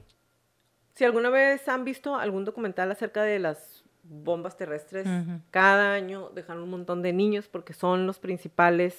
[0.94, 3.75] si alguna vez han visto algún documental acerca de las
[4.08, 5.06] bombas terrestres,
[5.50, 8.96] cada año dejan un montón de niños porque son los principales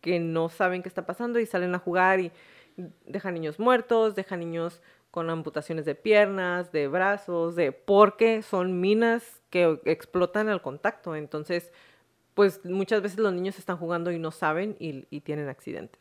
[0.00, 2.32] que no saben qué está pasando y salen a jugar y
[3.06, 9.40] dejan niños muertos, dejan niños con amputaciones de piernas, de brazos, de porque son minas
[9.50, 11.16] que explotan al contacto.
[11.16, 11.72] Entonces,
[12.34, 16.00] pues muchas veces los niños están jugando y no saben y, tienen accidentes.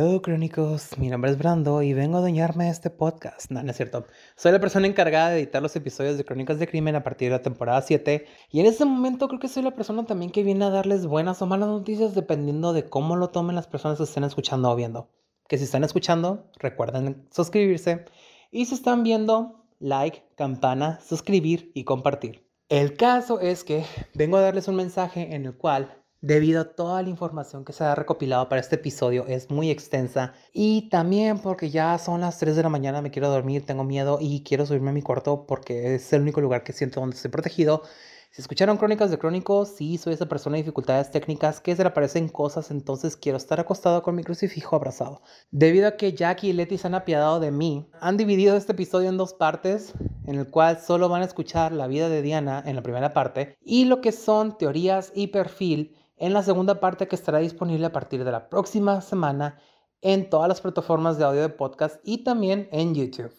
[0.00, 0.96] Hello, crónicos.
[0.96, 3.50] Mi nombre es Brando y vengo a doñarme este podcast.
[3.50, 4.06] No, no es cierto.
[4.36, 7.36] Soy la persona encargada de editar los episodios de Crónicas de Crimen a partir de
[7.36, 8.24] la temporada 7.
[8.52, 11.42] Y en este momento creo que soy la persona también que viene a darles buenas
[11.42, 15.10] o malas noticias dependiendo de cómo lo tomen las personas que estén escuchando o viendo.
[15.48, 18.04] Que si están escuchando, recuerden suscribirse.
[18.52, 22.48] Y si están viendo, like, campana, suscribir y compartir.
[22.68, 23.84] El caso es que
[24.14, 27.84] vengo a darles un mensaje en el cual debido a toda la información que se
[27.84, 32.56] ha recopilado para este episodio es muy extensa y también porque ya son las 3
[32.56, 35.94] de la mañana, me quiero dormir, tengo miedo y quiero subirme a mi cuarto porque
[35.94, 37.82] es el único lugar que siento donde estoy protegido.
[38.30, 41.88] Si escucharon crónicas de crónicos, sí, soy esa persona de dificultades técnicas que se le
[41.88, 45.22] aparecen cosas, entonces quiero estar acostado con mi crucifijo abrazado.
[45.50, 49.08] Debido a que Jackie y Letty se han apiadado de mí, han dividido este episodio
[49.08, 49.94] en dos partes,
[50.26, 53.56] en el cual solo van a escuchar la vida de Diana en la primera parte
[53.62, 57.92] y lo que son teorías y perfil en la segunda parte que estará disponible a
[57.92, 59.58] partir de la próxima semana
[60.00, 63.34] en todas las plataformas de audio de podcast y también en YouTube.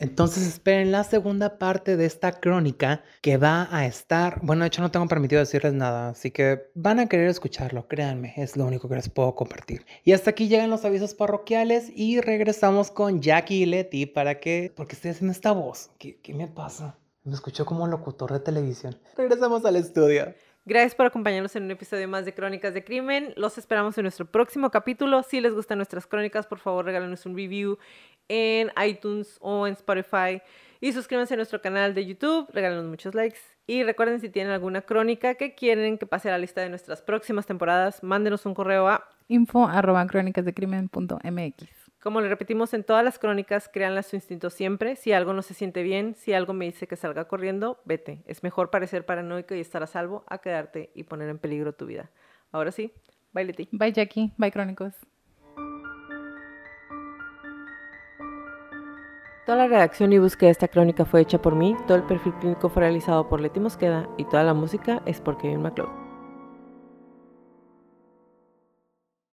[0.00, 4.80] Entonces esperen la segunda parte de esta crónica que va a estar, bueno, de hecho
[4.80, 8.88] no tengo permitido decirles nada, así que van a querer escucharlo, créanme, es lo único
[8.88, 9.84] que les puedo compartir.
[10.04, 14.72] Y hasta aquí llegan los avisos parroquiales y regresamos con Jackie y Letty para que,
[14.76, 16.96] porque estoy haciendo esta voz, ¿qué, qué me pasa?
[17.24, 18.96] Me escucho como locutor de televisión.
[19.16, 20.32] Regresamos al estudio.
[20.68, 23.32] Gracias por acompañarnos en un episodio más de Crónicas de Crimen.
[23.36, 25.22] Los esperamos en nuestro próximo capítulo.
[25.22, 27.78] Si les gustan nuestras crónicas, por favor regálenos un review
[28.28, 30.42] en iTunes o en Spotify.
[30.82, 33.38] Y suscríbanse a nuestro canal de YouTube, regálenos muchos likes.
[33.66, 37.00] Y recuerden si tienen alguna crónica que quieren que pase a la lista de nuestras
[37.00, 41.77] próximas temporadas, mándenos un correo a info arroba crónicasdecrimen.mx.
[42.00, 44.94] Como le repetimos en todas las crónicas, créanle a su instinto siempre.
[44.94, 48.22] Si algo no se siente bien, si algo me dice que salga corriendo, vete.
[48.26, 51.86] Es mejor parecer paranoico y estar a salvo a quedarte y poner en peligro tu
[51.86, 52.10] vida.
[52.52, 52.92] Ahora sí,
[53.32, 53.68] bye Leti.
[53.72, 54.94] Bye Jackie, bye Crónicos.
[59.44, 62.34] Toda la redacción y búsqueda de esta crónica fue hecha por mí, todo el perfil
[62.34, 66.07] clínico fue realizado por Leti Mosqueda y toda la música es por Kevin MacLeod.